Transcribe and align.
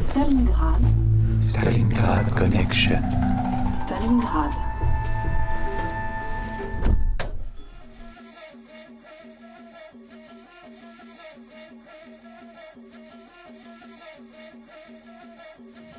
Stalingrad, 0.00 0.80
Stalingrad 1.40 2.30
Connection. 2.34 3.00
Stalingrad. 3.84 4.50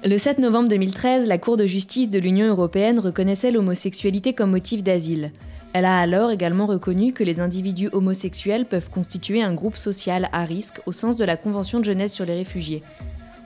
Le 0.05 0.17
7 0.17 0.39
novembre 0.39 0.69
2013, 0.69 1.27
la 1.27 1.37
Cour 1.37 1.57
de 1.57 1.65
justice 1.65 2.09
de 2.09 2.19
l'Union 2.19 2.47
européenne 2.47 2.99
reconnaissait 2.99 3.51
l'homosexualité 3.51 4.33
comme 4.33 4.51
motif 4.51 4.81
d'asile. 4.81 5.33
Elle 5.73 5.85
a 5.85 5.99
alors 5.99 6.31
également 6.31 6.65
reconnu 6.65 7.11
que 7.11 7.23
les 7.23 7.41
individus 7.41 7.89
homosexuels 7.91 8.65
peuvent 8.65 8.89
constituer 8.89 9.41
un 9.41 9.53
groupe 9.53 9.75
social 9.75 10.29
à 10.31 10.45
risque 10.45 10.79
au 10.85 10.93
sens 10.93 11.17
de 11.17 11.25
la 11.25 11.35
Convention 11.35 11.79
de 11.79 11.85
Genève 11.85 12.07
sur 12.07 12.25
les 12.25 12.35
réfugiés. 12.35 12.79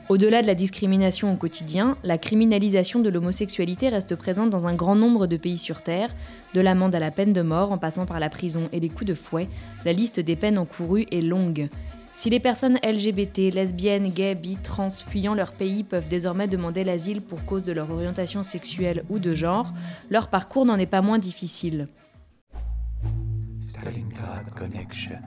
Au-delà 0.10 0.42
de 0.42 0.48
la 0.48 0.56
discrimination 0.56 1.32
au 1.32 1.38
quotidien, 1.38 1.98
la 2.04 2.18
criminalisation 2.18 3.00
de 3.00 3.10
l'homosexualité 3.10 3.88
reste 3.88 4.18
présente 4.18 4.50
dans 4.50 4.68
un 4.68 4.74
grand 4.74 4.96
nombre 4.96 5.28
de 5.28 5.38
pays 5.38 5.58
sur 5.58 5.82
Terre, 5.82 6.10
de 6.54 6.60
l'amende 6.60 6.94
à 6.94 7.00
la 7.00 7.10
peine 7.10 7.32
de 7.32 7.42
mort 7.42 7.72
en 7.72 7.78
passant 7.78 8.06
par 8.06 8.20
la 8.20 8.30
prison 8.30 8.68
et 8.74 8.82
les 8.82 8.90
coups 8.90 9.06
de 9.06 9.14
fouet, 9.14 9.48
la 9.86 9.94
liste 9.94 10.20
des 10.20 10.36
peines 10.36 10.58
encourues 10.58 11.08
est 11.12 11.22
longue. 11.22 11.70
Si 12.16 12.30
les 12.30 12.42
personnes 12.42 12.80
LGBT, 12.84 13.54
lesbiennes, 13.54 14.10
gays, 14.10 14.36
bi, 14.36 14.58
trans 14.62 14.90
fuyant 14.90 15.34
leur 15.36 15.54
pays 15.54 15.84
peuvent 15.84 16.10
désormais 16.10 16.48
demander 16.48 16.84
l'asile 16.84 17.22
pour 17.22 17.46
cause 17.46 17.64
de 17.64 17.72
leur 17.72 17.90
orientation 17.90 18.44
sexuelle 18.44 19.04
ou 19.10 19.20
de 19.20 19.34
genre, 19.34 19.74
leur 20.10 20.30
parcours 20.30 20.66
n'en 20.66 20.78
est 20.78 20.86
pas 20.86 21.02
moins 21.02 21.18
difficile. 21.18 21.88
Stalingrad 23.60 24.50
Connection. 24.54 25.20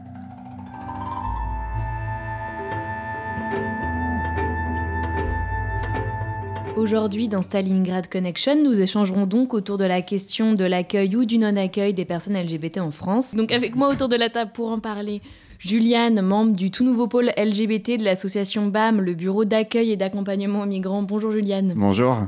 Aujourd'hui, 6.76 7.28
dans 7.28 7.40
Stalingrad 7.40 8.06
Connection, 8.06 8.62
nous 8.62 8.82
échangerons 8.82 9.24
donc 9.24 9.54
autour 9.54 9.78
de 9.78 9.84
la 9.84 10.02
question 10.02 10.52
de 10.52 10.62
l'accueil 10.62 11.16
ou 11.16 11.24
du 11.24 11.38
non-accueil 11.38 11.94
des 11.94 12.04
personnes 12.04 12.36
LGBT 12.36 12.80
en 12.80 12.90
France. 12.90 13.34
Donc 13.34 13.50
avec 13.50 13.74
moi 13.74 13.88
autour 13.88 14.08
de 14.08 14.16
la 14.16 14.28
table 14.28 14.50
pour 14.52 14.68
en 14.68 14.78
parler, 14.78 15.22
Juliane, 15.58 16.20
membre 16.20 16.54
du 16.54 16.70
tout 16.70 16.84
nouveau 16.84 17.06
pôle 17.06 17.32
LGBT 17.38 17.96
de 17.96 18.04
l'association 18.04 18.66
BAM, 18.66 19.00
le 19.00 19.14
bureau 19.14 19.46
d'accueil 19.46 19.92
et 19.92 19.96
d'accompagnement 19.96 20.60
aux 20.60 20.66
migrants. 20.66 21.02
Bonjour 21.02 21.32
Juliane. 21.32 21.72
Bonjour. 21.74 22.18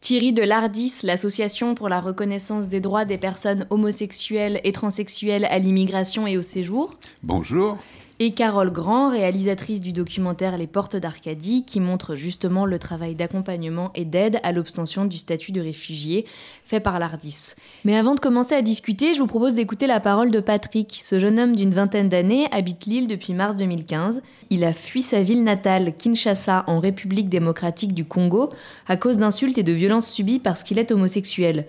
Thierry 0.00 0.32
de 0.32 0.42
l'ARDIS, 0.42 1.02
l'association 1.04 1.76
pour 1.76 1.88
la 1.88 2.00
reconnaissance 2.00 2.68
des 2.68 2.80
droits 2.80 3.04
des 3.04 3.16
personnes 3.16 3.68
homosexuelles 3.70 4.60
et 4.64 4.72
transsexuelles 4.72 5.44
à 5.44 5.60
l'immigration 5.60 6.26
et 6.26 6.36
au 6.36 6.42
séjour. 6.42 6.94
Bonjour. 7.22 7.78
Et 8.18 8.32
Carole 8.32 8.72
Grand, 8.72 9.10
réalisatrice 9.10 9.82
du 9.82 9.92
documentaire 9.92 10.56
Les 10.56 10.66
Portes 10.66 10.96
d'Arcadie, 10.96 11.66
qui 11.66 11.80
montre 11.80 12.14
justement 12.14 12.64
le 12.64 12.78
travail 12.78 13.14
d'accompagnement 13.14 13.90
et 13.94 14.06
d'aide 14.06 14.40
à 14.42 14.52
l'obtention 14.52 15.04
du 15.04 15.18
statut 15.18 15.52
de 15.52 15.60
réfugié 15.60 16.24
fait 16.64 16.80
par 16.80 16.98
l'ARDIS. 16.98 17.56
Mais 17.84 17.94
avant 17.94 18.14
de 18.14 18.20
commencer 18.20 18.54
à 18.54 18.62
discuter, 18.62 19.12
je 19.12 19.18
vous 19.18 19.26
propose 19.26 19.54
d'écouter 19.54 19.86
la 19.86 20.00
parole 20.00 20.30
de 20.30 20.40
Patrick. 20.40 20.98
Ce 21.02 21.18
jeune 21.18 21.38
homme 21.38 21.54
d'une 21.54 21.74
vingtaine 21.74 22.08
d'années 22.08 22.48
habite 22.52 22.86
Lille 22.86 23.06
depuis 23.06 23.34
mars 23.34 23.56
2015. 23.56 24.22
Il 24.48 24.64
a 24.64 24.72
fui 24.72 25.02
sa 25.02 25.20
ville 25.20 25.44
natale, 25.44 25.92
Kinshasa, 25.94 26.64
en 26.68 26.80
République 26.80 27.28
démocratique 27.28 27.92
du 27.92 28.06
Congo, 28.06 28.48
à 28.88 28.96
cause 28.96 29.18
d'insultes 29.18 29.58
et 29.58 29.62
de 29.62 29.72
violences 29.72 30.10
subies 30.10 30.38
parce 30.38 30.62
qu'il 30.62 30.78
est 30.78 30.90
homosexuel. 30.90 31.66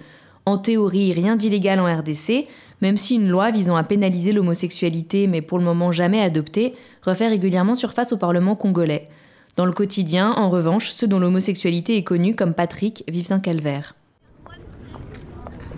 En 0.48 0.58
théorie, 0.58 1.12
rien 1.12 1.36
d'illégal 1.36 1.78
en 1.82 1.94
RDC, 1.94 2.48
même 2.82 2.96
si 2.96 3.16
une 3.16 3.28
loi 3.28 3.52
visant 3.52 3.76
à 3.76 3.84
pénaliser 3.84 4.32
l'homosexualité, 4.32 5.28
mais 5.28 5.42
pour 5.42 5.58
le 5.58 5.66
moment 5.66 5.92
jamais 5.92 6.22
adoptée, 6.22 6.74
refait 7.02 7.28
régulièrement 7.28 7.76
surface 7.76 8.14
au 8.14 8.18
Parlement 8.18 8.56
congolais. 8.56 9.10
Dans 9.58 9.66
le 9.66 9.74
quotidien, 9.74 10.32
en 10.32 10.50
revanche, 10.50 10.88
ceux 10.92 11.06
dont 11.06 11.20
l'homosexualité 11.20 11.98
est 11.98 12.04
connue 12.04 12.34
comme 12.34 12.54
Patrick 12.54 13.04
vivent 13.10 13.34
un 13.34 13.42
calvaire. 13.42 13.94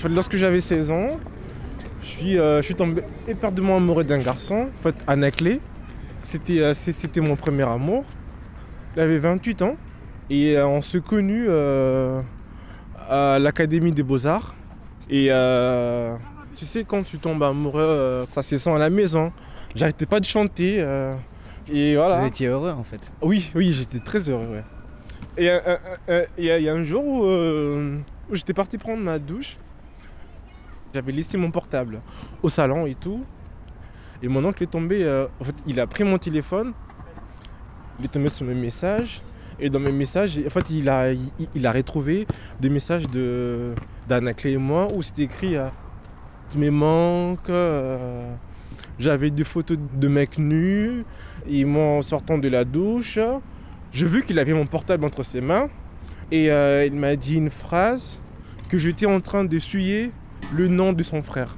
Lorsque 0.07 0.35
j'avais 0.35 0.61
16 0.61 0.91
ans, 0.91 1.17
je 2.03 2.07
suis, 2.07 2.37
euh, 2.37 2.61
tombé 2.77 3.01
éperdument 3.27 3.77
amoureux 3.77 4.03
d'un 4.03 4.19
garçon, 4.19 4.67
en 4.79 4.83
fait, 4.83 4.93
Anaclé. 5.07 5.61
C'était, 6.21 6.59
euh, 6.59 6.75
c'était 6.75 7.21
mon 7.21 7.35
premier 7.35 7.63
amour. 7.63 8.05
Il 8.95 9.01
avait 9.01 9.17
28 9.17 9.63
ans 9.63 9.77
et 10.29 10.55
euh, 10.55 10.67
on 10.67 10.83
s'est 10.83 11.01
connus 11.01 11.47
euh, 11.49 12.21
à 13.09 13.39
l'Académie 13.39 13.93
des 13.93 14.03
Beaux-Arts. 14.03 14.53
Et 15.09 15.27
euh, 15.31 16.15
tu 16.55 16.65
sais, 16.65 16.83
quand 16.83 17.03
tu 17.03 17.17
tombes 17.17 17.41
amoureux, 17.43 17.81
euh, 17.81 18.25
ça 18.31 18.41
se 18.43 18.57
sent 18.57 18.69
à 18.71 18.77
la 18.77 18.89
maison. 18.89 19.31
J'arrêtais 19.75 20.05
pas 20.05 20.19
de 20.19 20.25
chanter. 20.25 20.75
euh, 20.79 21.15
et 21.71 21.95
voilà. 21.95 22.21
Vous 22.21 22.27
étiez 22.27 22.47
heureux 22.47 22.71
en 22.71 22.83
fait. 22.83 22.99
Oui, 23.21 23.51
oui, 23.55 23.71
j'étais 23.73 23.99
très 23.99 24.29
heureux. 24.29 24.47
ouais. 24.51 24.63
Et 25.37 25.49
euh, 25.49 26.25
il 26.37 26.45
y, 26.45 26.69
a- 26.69 26.73
un 26.73 26.83
jour 26.83 27.03
où, 27.03 27.23
où 27.25 28.35
j'étais 28.35 28.53
parti 28.53 28.77
prendre 28.77 29.01
ma 29.03 29.17
douche. 29.19 29.57
J'avais 30.93 31.11
laissé 31.11 31.37
mon 31.37 31.51
portable 31.51 32.01
au 32.41 32.49
salon 32.49 32.85
et 32.87 32.95
tout. 32.95 33.23
Et 34.21 34.27
mon 34.27 34.43
oncle 34.43 34.63
est 34.63 34.67
tombé. 34.71 35.05
en 35.39 35.43
fait, 35.43 35.55
il 35.65 35.79
a 35.79 35.87
pris 35.87 36.03
mon 36.03 36.17
téléphone. 36.17 36.73
Il 37.99 38.05
est 38.05 38.09
tombé 38.09 38.29
sur 38.29 38.45
mes 38.45 38.55
messages. 38.55 39.21
Et 39.59 39.69
dans 39.69 39.79
mes 39.79 39.91
messages, 39.91 40.39
en 40.45 40.49
fait, 40.49 40.69
il 40.71 40.89
a, 40.89 41.11
il, 41.11 41.19
il 41.53 41.67
a 41.67 41.71
retrouvé 41.71 42.25
des 42.59 42.69
messages 42.69 43.07
de 43.07 43.73
d'Anaclé 44.09 44.51
et 44.53 44.57
moi 44.57 44.87
où 44.93 45.01
c'était 45.01 45.23
écrit 45.23 45.55
euh, 45.55 45.67
Tu 46.51 46.57
me 46.57 46.69
manques. 46.71 47.49
euh, 47.49 48.33
J'avais 48.99 49.29
des 49.29 49.43
photos 49.45 49.77
de 49.93 50.07
mecs 50.09 50.37
nus. 50.37 51.05
Et 51.49 51.63
moi, 51.63 51.83
en 51.99 52.01
sortant 52.01 52.37
de 52.37 52.47
la 52.49 52.65
douche, 52.65 53.17
j'ai 53.93 54.05
vu 54.07 54.23
qu'il 54.23 54.37
avait 54.39 54.53
mon 54.53 54.65
portable 54.65 55.05
entre 55.05 55.23
ses 55.23 55.39
mains. 55.41 55.69
Et 56.31 56.51
euh, 56.51 56.85
il 56.85 56.93
m'a 56.93 57.15
dit 57.15 57.37
une 57.37 57.49
phrase 57.49 58.19
que 58.67 58.77
j'étais 58.77 59.05
en 59.05 59.19
train 59.21 59.45
de 59.45 59.57
suyer 59.59 60.11
le 60.53 60.67
nom 60.67 60.93
de 60.93 61.01
son 61.03 61.23
frère. 61.23 61.55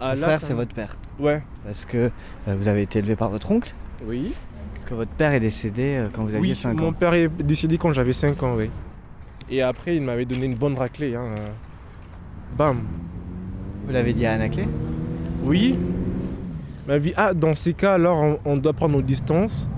Ah, 0.00 0.14
Son 0.14 0.20
là, 0.20 0.26
frère, 0.26 0.40
ça 0.40 0.46
c'est 0.48 0.54
votre 0.54 0.74
père. 0.74 0.96
Ouais. 1.20 1.42
Parce 1.64 1.84
que 1.84 2.10
euh, 2.48 2.54
vous 2.56 2.66
avez 2.68 2.82
été 2.82 2.98
élevé 2.98 3.14
par 3.16 3.28
votre 3.30 3.50
oncle. 3.52 3.72
Oui. 4.06 4.32
Parce 4.74 4.84
que 4.86 4.94
votre 4.94 5.12
père 5.12 5.32
est 5.32 5.40
décédé 5.40 5.94
euh, 5.96 6.08
quand 6.12 6.22
vous 6.24 6.34
aviez 6.34 6.40
Oui, 6.50 6.56
5 6.56 6.80
mon 6.80 6.88
ans. 6.88 6.92
père 6.92 7.14
est 7.14 7.28
décédé 7.28 7.78
quand 7.78 7.92
j'avais 7.92 8.12
5 8.12 8.42
ans, 8.42 8.54
oui. 8.56 8.70
Et 9.50 9.62
après, 9.62 9.94
il 9.94 10.02
m'avait 10.02 10.24
donné 10.24 10.46
une 10.46 10.54
bonne 10.56 10.76
raclée. 10.76 11.14
Hein. 11.14 11.26
Bam. 12.56 12.78
Vous 13.86 13.92
l'avez 13.92 14.12
dit 14.12 14.26
à 14.26 14.32
Anaclé 14.34 14.66
Oui. 15.44 15.76
Il 16.86 16.88
m'a 16.92 16.98
dit, 16.98 17.12
ah, 17.16 17.32
dans 17.34 17.54
ces 17.54 17.72
cas, 17.74 17.94
alors, 17.94 18.22
on, 18.22 18.38
on 18.44 18.56
doit 18.56 18.72
prendre 18.72 18.94
nos 18.96 19.02
distances. 19.02 19.68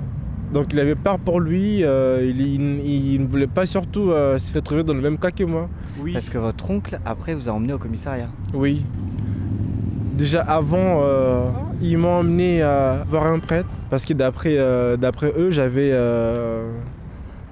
Donc, 0.52 0.72
il 0.72 0.80
avait 0.80 0.94
peur 0.94 1.18
pour 1.18 1.40
lui. 1.40 1.82
euh, 1.84 2.24
il, 2.24 2.40
il- 2.40 3.14
il 3.14 3.20
ne 3.22 3.26
voulait 3.26 3.46
pas 3.46 3.66
surtout 3.66 4.10
euh, 4.10 4.38
se 4.38 4.54
retrouver 4.54 4.84
dans 4.84 4.94
le 4.94 5.00
même 5.00 5.18
cas 5.18 5.30
que 5.30 5.44
moi. 5.44 5.68
Oui. 6.00 6.12
Parce 6.12 6.30
que 6.30 6.38
votre 6.38 6.70
oncle, 6.70 6.98
après, 7.04 7.34
vous 7.34 7.48
a 7.48 7.52
emmené 7.52 7.72
au 7.72 7.78
commissariat. 7.78 8.28
Oui. 8.52 8.84
Déjà 10.16 10.42
avant, 10.42 11.00
euh, 11.02 11.50
ils 11.82 11.98
m'ont 11.98 12.20
emmené 12.20 12.60
voir 13.08 13.26
un 13.26 13.40
prêtre 13.40 13.68
parce 13.90 14.04
que 14.04 14.12
d'après 14.12 14.54
euh, 14.58 14.96
d'après 14.96 15.32
eux, 15.36 15.50
j'avais 15.50 15.90
euh, 15.92 16.70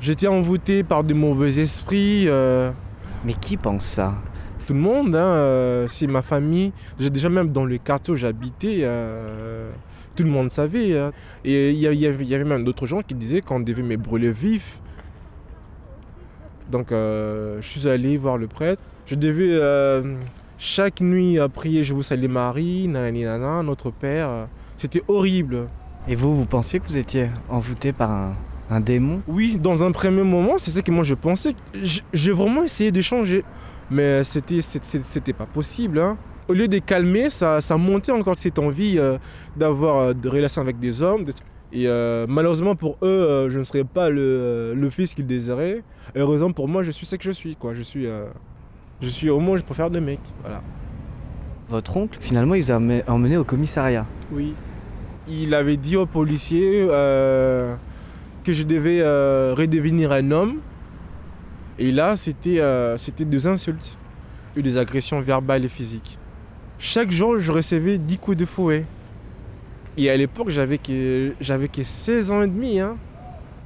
j'étais 0.00 0.28
envoûté 0.28 0.84
par 0.84 1.02
de 1.02 1.12
mauvais 1.12 1.58
esprits. 1.58 2.26
euh, 2.28 2.70
Mais 3.24 3.32
qui 3.34 3.56
pense 3.56 3.84
ça? 3.84 4.14
Tout 4.62 4.74
le 4.74 4.80
monde, 4.80 5.14
hein, 5.14 5.18
euh, 5.24 5.86
c'est 5.88 6.06
ma 6.06 6.22
famille. 6.22 6.72
J'ai 6.98 7.10
déjà 7.10 7.28
même 7.28 7.52
dans 7.52 7.64
le 7.64 7.78
quartier 7.78 8.14
où 8.14 8.16
j'habitais, 8.16 8.78
euh, 8.82 9.70
tout 10.16 10.22
le 10.22 10.30
monde 10.30 10.50
savait. 10.50 10.98
hein. 10.98 11.12
Et 11.44 11.70
il 11.70 11.78
y, 11.78 11.86
avait, 11.86 11.96
il 11.96 12.28
y 12.28 12.34
avait 12.34 12.44
même 12.44 12.64
d'autres 12.64 12.86
gens 12.86 13.02
qui 13.02 13.14
disaient 13.14 13.40
qu'on 13.40 13.60
devait 13.60 13.82
me 13.82 13.96
brûler 13.96 14.30
vif. 14.30 14.80
Donc 16.70 16.92
euh, 16.92 17.58
je 17.60 17.66
suis 17.68 17.88
allé 17.88 18.16
voir 18.16 18.38
le 18.38 18.46
prêtre. 18.46 18.82
Je 19.06 19.14
devais 19.14 19.48
euh, 19.50 20.14
chaque 20.58 21.00
nuit 21.00 21.38
prier 21.52 21.82
Je 21.84 21.92
vous 21.92 22.02
salue 22.02 22.28
Marie, 22.28 22.88
nanani 22.88 23.24
nana, 23.24 23.62
notre 23.62 23.90
Père. 23.90 24.48
C'était 24.76 25.02
horrible. 25.08 25.68
Et 26.08 26.14
vous, 26.14 26.34
vous 26.34 26.46
pensiez 26.46 26.80
que 26.80 26.86
vous 26.86 26.96
étiez 26.96 27.30
envoûté 27.48 27.92
par 27.92 28.10
un, 28.10 28.32
un 28.70 28.80
démon? 28.80 29.22
Oui, 29.28 29.58
dans 29.60 29.82
un 29.84 29.92
premier 29.92 30.22
moment, 30.24 30.54
c'est 30.58 30.70
ça 30.72 30.82
que 30.82 30.90
moi 30.90 31.04
je 31.04 31.14
pensais. 31.14 31.54
J'ai 32.12 32.32
vraiment 32.32 32.64
essayé 32.64 32.90
de 32.90 33.00
changer, 33.00 33.44
mais 33.92 34.24
c'était 34.24 34.60
c'était 34.62 35.32
pas 35.32 35.46
possible. 35.46 35.98
hein. 36.00 36.16
Au 36.48 36.54
lieu 36.54 36.66
de 36.66 36.78
calmer, 36.78 37.30
ça, 37.30 37.60
ça 37.60 37.76
montait 37.76 38.10
encore 38.12 38.36
cette 38.36 38.58
envie 38.58 38.98
euh, 38.98 39.16
d'avoir 39.56 39.96
euh, 39.98 40.12
des 40.12 40.28
relations 40.28 40.60
avec 40.60 40.78
des 40.80 41.00
hommes. 41.00 41.24
Et 41.72 41.86
euh, 41.86 42.26
malheureusement 42.28 42.74
pour 42.74 42.98
eux, 43.02 43.48
je 43.48 43.58
ne 43.58 43.64
serais 43.64 43.84
pas 43.84 44.10
le, 44.10 44.74
le 44.74 44.90
fils 44.90 45.14
qu'ils 45.14 45.26
désiraient. 45.26 45.82
Et 46.14 46.18
heureusement 46.20 46.52
pour 46.52 46.66
moi, 46.68 46.82
je 46.82 46.90
suis 46.90 47.06
ce 47.06 47.16
que 47.16 47.22
je 47.24 47.30
suis. 47.30 47.54
Quoi. 47.56 47.74
Je 47.74 47.82
suis, 47.82 48.06
je 49.00 49.08
suis 49.08 49.30
au 49.30 49.38
moins, 49.40 49.56
je 49.56 49.62
préfère 49.62 49.88
de 49.88 50.00
mec. 50.00 50.18
Voilà. 50.42 50.60
Votre 51.70 51.96
oncle, 51.96 52.18
finalement, 52.20 52.54
il 52.54 52.62
vous 52.64 52.72
a 52.72 52.74
emmené- 52.78 53.04
emmené 53.06 53.36
au 53.38 53.44
commissariat. 53.44 54.04
Oui. 54.32 54.52
Il 55.28 55.54
avait 55.54 55.76
dit 55.78 55.96
aux 55.96 56.04
policiers 56.06 56.86
euh, 56.90 57.74
que 58.44 58.52
je 58.52 58.64
devais 58.64 59.00
euh, 59.00 59.54
redevenir 59.56 60.12
un 60.12 60.30
homme. 60.32 60.56
Et 61.78 61.90
là, 61.92 62.16
c'était 62.16 62.60
euh, 62.60 62.96
des 63.18 63.46
insultes 63.46 63.96
et 64.56 64.62
des 64.62 64.76
agressions 64.76 65.20
verbales 65.20 65.64
et 65.64 65.68
physiques. 65.68 66.18
Chaque 66.78 67.10
jour, 67.10 67.38
je 67.38 67.52
recevais 67.52 67.98
10 67.98 68.18
coups 68.18 68.36
de 68.36 68.44
fouet. 68.44 68.84
Et 69.96 70.10
à 70.10 70.16
l'époque, 70.16 70.50
j'avais 70.50 70.78
que, 70.78 71.34
j'avais 71.40 71.68
que 71.68 71.82
16 71.82 72.30
ans 72.30 72.42
et 72.42 72.48
demi. 72.48 72.80
Hein. 72.80 72.96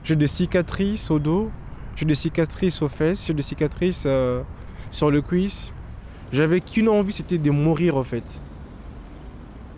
J'ai 0.05 0.17
des 0.17 0.27
cicatrices 0.27 1.11
au 1.11 1.19
dos, 1.19 1.51
j'ai 1.97 2.05
des 2.05 2.15
cicatrices 2.15 2.83
aux 2.83 2.89
fesses, 2.89 3.25
j'ai 3.27 3.35
des 3.35 3.43
cicatrices 3.43 4.05
euh, 4.07 4.43
sur 4.91 5.11
le 5.11 5.21
cuisse. 5.23 5.73
J'avais 6.33 6.61
qu'une 6.61 6.89
envie, 6.89 7.13
c'était 7.13 7.39
de 7.39 7.51
mourir 7.51 7.97
en 7.97 8.05
fait 8.05 8.41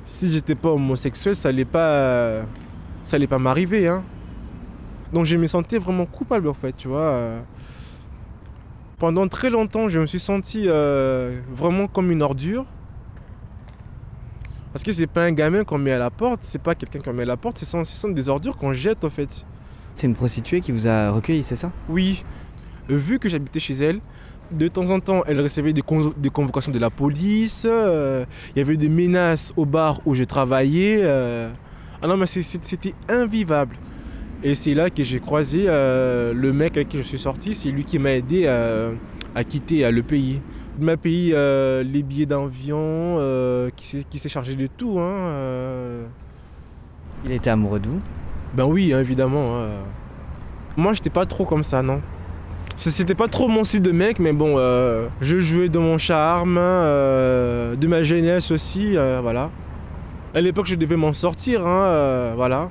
si 0.08 0.30
j'étais 0.30 0.54
pas 0.54 0.70
homosexuel, 0.70 1.36
ça 1.36 1.50
allait 1.50 1.64
pas, 1.64 2.42
ça 3.04 3.16
allait 3.16 3.26
pas 3.26 3.38
m'arriver, 3.38 3.86
hein. 3.86 4.02
Donc 5.12 5.26
je 5.26 5.36
me 5.36 5.46
sentais 5.46 5.78
vraiment 5.78 6.06
coupable 6.06 6.48
en 6.48 6.54
fait, 6.54 6.76
tu 6.76 6.88
vois. 6.88 7.42
Euh. 8.98 9.00
Pendant 9.00 9.28
très 9.28 9.50
longtemps, 9.50 9.88
je 9.88 9.98
me 10.00 10.06
suis 10.06 10.20
senti 10.20 10.64
euh, 10.66 11.38
vraiment 11.52 11.86
comme 11.86 12.10
une 12.10 12.22
ordure. 12.22 12.66
Parce 14.72 14.82
que 14.82 14.92
c'est 14.92 15.06
pas 15.06 15.24
un 15.24 15.32
gamin 15.32 15.64
qu'on 15.64 15.78
met 15.78 15.92
à 15.92 15.98
la 15.98 16.10
porte, 16.10 16.40
c'est 16.42 16.60
pas 16.60 16.74
quelqu'un 16.74 17.00
qu'on 17.00 17.12
met 17.14 17.22
à 17.22 17.26
la 17.26 17.36
porte, 17.36 17.58
ce 17.58 17.64
sont, 17.64 17.84
ce 17.84 17.96
sont 17.96 18.10
des 18.10 18.28
ordures 18.28 18.56
qu'on 18.56 18.72
jette 18.72 19.02
en 19.02 19.10
fait. 19.10 19.44
C'est 19.94 20.06
une 20.06 20.14
prostituée 20.14 20.60
qui 20.60 20.72
vous 20.72 20.86
a 20.86 21.10
recueilli, 21.10 21.42
c'est 21.42 21.56
ça? 21.56 21.72
Oui, 21.88 22.22
vu 22.88 23.18
que 23.18 23.28
j'habitais 23.28 23.60
chez 23.60 23.74
elle, 23.74 24.00
de 24.52 24.68
temps 24.68 24.88
en 24.90 25.00
temps, 25.00 25.22
elle 25.26 25.40
recevait 25.40 25.72
des, 25.72 25.82
con- 25.82 26.12
des 26.16 26.30
convocations 26.30 26.70
de 26.70 26.78
la 26.78 26.90
police. 26.90 27.66
euh, 27.68 28.24
Il 28.54 28.58
y 28.58 28.62
avait 28.62 28.76
des 28.76 28.88
menaces 28.88 29.52
au 29.56 29.64
bar 29.64 30.00
où 30.06 30.14
je 30.14 30.24
travaillais. 30.24 31.00
euh. 31.02 31.50
Ah 32.00 32.06
non, 32.06 32.16
mais 32.16 32.26
c'était 32.26 32.94
invivable. 33.08 33.74
Et 34.44 34.54
c'est 34.54 34.74
là 34.74 34.88
que 34.88 35.02
j'ai 35.02 35.18
croisé 35.18 35.64
euh, 35.66 36.32
le 36.32 36.52
mec 36.52 36.76
avec 36.76 36.88
qui 36.88 36.98
je 36.98 37.02
suis 37.02 37.18
sorti. 37.18 37.54
C'est 37.54 37.70
lui 37.70 37.84
qui 37.84 37.98
m'a 37.98 38.12
aidé 38.12 38.44
euh, 38.46 38.92
à 39.34 39.42
quitter 39.44 39.90
le 39.90 40.02
pays. 40.02 40.40
Il 40.78 40.84
m'a 40.84 40.96
payé 40.96 41.32
euh, 41.34 41.82
les 41.82 42.04
billets 42.04 42.26
d'avion, 42.26 42.78
euh, 43.18 43.68
qui 43.74 43.86
s'est- 44.18 44.28
chargé 44.28 44.54
de 44.54 44.68
tout. 44.68 44.98
Hein. 45.00 45.32
Il 47.24 47.32
était 47.32 47.50
amoureux 47.50 47.80
de 47.80 47.88
vous? 47.88 48.00
Ben 48.54 48.64
oui, 48.64 48.92
hein, 48.92 49.00
évidemment. 49.00 49.58
hein. 49.60 49.66
Moi, 50.76 50.92
j'étais 50.92 51.10
pas 51.10 51.26
trop 51.26 51.44
comme 51.44 51.64
ça, 51.64 51.82
non. 51.82 52.00
C'était 52.76 53.16
pas 53.16 53.26
trop 53.26 53.48
mon 53.48 53.64
style 53.64 53.82
de 53.82 53.90
mec, 53.90 54.20
mais 54.20 54.32
bon, 54.32 54.56
je 55.20 55.40
jouais 55.40 55.68
de 55.68 55.80
mon 55.80 55.98
charme, 55.98 56.54
de 56.54 57.86
ma 57.88 58.04
jeunesse 58.04 58.52
aussi, 58.52 58.94
voilà. 59.20 59.50
À 60.32 60.40
l'époque, 60.40 60.66
je 60.66 60.76
devais 60.76 60.94
m'en 60.96 61.12
sortir, 61.12 61.66
hein, 61.66 62.34
voilà. 62.36 62.70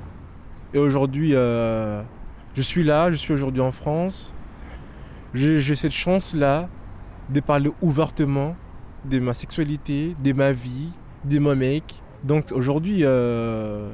Et 0.74 0.78
aujourd'hui, 0.78 1.34
euh, 1.34 2.02
je 2.54 2.62
suis 2.62 2.84
là, 2.84 3.10
je 3.10 3.16
suis 3.16 3.32
aujourd'hui 3.32 3.62
en 3.62 3.72
France. 3.72 4.34
J'ai 5.34 5.74
cette 5.76 5.92
chance-là 5.92 6.68
de 7.30 7.40
parler 7.40 7.70
ouvertement 7.80 8.56
de 9.04 9.18
ma 9.18 9.34
sexualité, 9.34 10.14
de 10.22 10.32
ma 10.32 10.52
vie, 10.52 10.90
de 11.24 11.38
mon 11.38 11.56
mec. 11.56 12.02
Donc 12.24 12.52
aujourd'hui, 12.52 13.00
euh, 13.04 13.90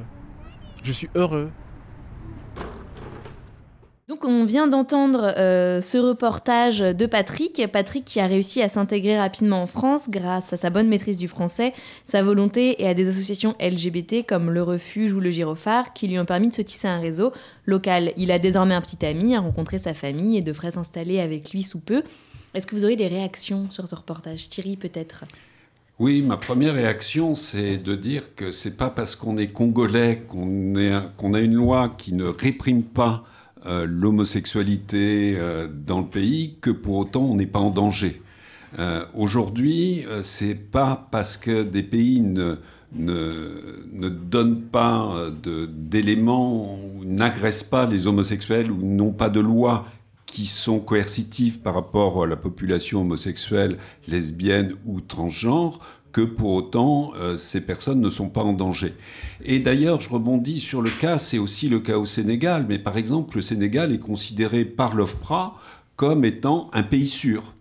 je 0.83 0.91
suis 0.91 1.09
heureux. 1.15 1.49
Donc 4.07 4.23
on 4.23 4.45
vient 4.45 4.67
d'entendre 4.67 5.33
euh, 5.35 5.81
ce 5.81 5.97
reportage 5.97 6.77
de 6.77 7.05
Patrick. 7.07 7.59
Patrick 7.73 8.05
qui 8.05 8.19
a 8.19 8.27
réussi 8.27 8.61
à 8.61 8.69
s'intégrer 8.69 9.17
rapidement 9.17 9.63
en 9.63 9.65
France 9.65 10.11
grâce 10.11 10.53
à 10.53 10.57
sa 10.57 10.69
bonne 10.69 10.87
maîtrise 10.87 11.17
du 11.17 11.27
français, 11.27 11.73
sa 12.05 12.21
volonté 12.21 12.83
et 12.83 12.87
à 12.87 12.93
des 12.93 13.07
associations 13.07 13.55
LGBT 13.59 14.23
comme 14.23 14.51
le 14.51 14.61
Refuge 14.61 15.11
ou 15.11 15.19
le 15.19 15.31
Gyrophare 15.31 15.91
qui 15.93 16.07
lui 16.07 16.19
ont 16.19 16.25
permis 16.25 16.49
de 16.49 16.53
se 16.53 16.61
tisser 16.61 16.87
un 16.87 16.99
réseau 16.99 17.33
local. 17.65 18.13
Il 18.15 18.31
a 18.31 18.37
désormais 18.37 18.75
un 18.75 18.81
petit 18.81 19.03
ami, 19.03 19.35
a 19.35 19.39
rencontré 19.39 19.79
sa 19.79 19.95
famille 19.95 20.37
et 20.37 20.43
devrait 20.43 20.69
s'installer 20.69 21.19
avec 21.19 21.51
lui 21.51 21.63
sous 21.63 21.79
peu. 21.79 22.03
Est-ce 22.53 22.67
que 22.67 22.75
vous 22.75 22.85
aurez 22.85 22.97
des 22.97 23.07
réactions 23.07 23.71
sur 23.71 23.87
ce 23.87 23.95
reportage? 23.95 24.49
Thierry 24.49 24.77
peut-être 24.77 25.23
Oui, 25.97 26.21
ma 26.21 26.37
première 26.37 26.75
réaction, 26.75 27.33
c'est 27.33 27.79
de 27.79 27.95
dire 27.95 28.35
que 28.35 28.51
c'est 28.51 28.77
pas 28.77 28.91
parce 28.91 29.15
qu'on 29.15 29.37
est 29.37 29.47
congolais 29.47 30.21
qu'on 30.27 30.75
a 30.75 31.39
une 31.39 31.55
loi 31.55 31.95
qui 31.97 32.13
ne 32.13 32.25
réprime 32.25 32.83
pas 32.83 33.23
euh, 33.65 33.85
l'homosexualité 33.87 35.35
euh, 35.37 35.67
dans 35.67 35.99
le 35.99 36.05
pays 36.05 36.57
que 36.61 36.69
pour 36.69 36.97
autant 36.97 37.21
on 37.21 37.35
n'est 37.35 37.47
pas 37.47 37.59
en 37.59 37.71
danger. 37.71 38.21
Euh, 38.77 39.05
Aujourd'hui, 39.15 40.05
c'est 40.23 40.55
pas 40.55 41.07
parce 41.11 41.37
que 41.37 41.63
des 41.63 41.81
pays 41.81 42.21
ne, 42.21 42.57
ne, 42.93 43.83
ne 43.93 44.09
donnent 44.09 44.61
pas 44.61 45.29
d'éléments 45.69 46.75
ou 46.75 47.05
n'agressent 47.05 47.63
pas 47.63 47.85
les 47.85 48.05
homosexuels 48.05 48.69
ou 48.71 48.77
n'ont 48.81 49.13
pas 49.13 49.29
de 49.29 49.39
loi 49.39 49.85
qui 50.25 50.45
sont 50.45 50.79
coercitives 50.79 51.59
par 51.59 51.75
rapport 51.75 52.23
à 52.23 52.27
la 52.27 52.35
population 52.35 53.01
homosexuelle, 53.01 53.77
lesbienne 54.07 54.73
ou 54.85 54.99
transgenre, 54.99 55.79
que 56.15 56.21
pour 56.21 56.53
autant 56.53 57.11
euh, 57.17 57.37
ces 57.37 57.59
personnes 57.59 57.99
ne 57.99 58.09
sont 58.09 58.29
pas 58.29 58.41
en 58.41 58.53
danger. 58.53 58.93
Et 59.43 59.59
d'ailleurs, 59.59 59.99
je 59.99 60.09
rebondis 60.09 60.61
sur 60.61 60.81
le 60.81 60.89
cas, 60.89 61.19
c'est 61.19 61.39
aussi 61.39 61.67
le 61.67 61.81
cas 61.81 61.97
au 61.97 62.05
Sénégal, 62.05 62.65
mais 62.69 62.79
par 62.79 62.95
exemple, 62.95 63.35
le 63.35 63.41
Sénégal 63.41 63.91
est 63.91 63.99
considéré 63.99 64.63
par 64.63 64.95
l'OFPRA 64.95 65.57
comme 65.97 66.23
étant 66.23 66.69
un 66.71 66.83
pays 66.83 67.09
sûr. 67.09 67.53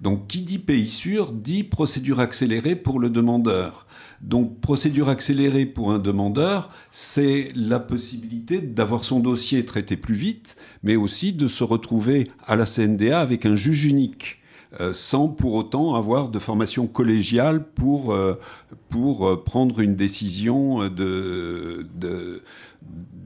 Donc 0.00 0.26
qui 0.26 0.42
dit 0.42 0.58
pays 0.58 0.88
sûr 0.88 1.30
dit 1.30 1.62
procédure 1.62 2.18
accélérée 2.18 2.74
pour 2.74 2.98
le 2.98 3.08
demandeur. 3.08 3.86
Donc 4.20 4.60
procédure 4.60 5.08
accélérée 5.08 5.64
pour 5.64 5.92
un 5.92 6.00
demandeur, 6.00 6.70
c'est 6.90 7.52
la 7.54 7.78
possibilité 7.78 8.60
d'avoir 8.60 9.04
son 9.04 9.20
dossier 9.20 9.64
traité 9.64 9.96
plus 9.96 10.16
vite, 10.16 10.56
mais 10.82 10.96
aussi 10.96 11.32
de 11.32 11.46
se 11.46 11.62
retrouver 11.62 12.32
à 12.48 12.56
la 12.56 12.66
CNDA 12.66 13.20
avec 13.20 13.46
un 13.46 13.54
juge 13.54 13.84
unique. 13.84 14.40
Euh, 14.80 14.92
sans 14.92 15.28
pour 15.28 15.54
autant 15.54 15.94
avoir 15.94 16.28
de 16.28 16.38
formation 16.38 16.86
collégiale 16.86 17.64
pour, 17.64 18.12
euh, 18.12 18.34
euh, 18.94 19.36
prendre 19.36 19.80
une 19.80 19.94
décision 19.94 20.80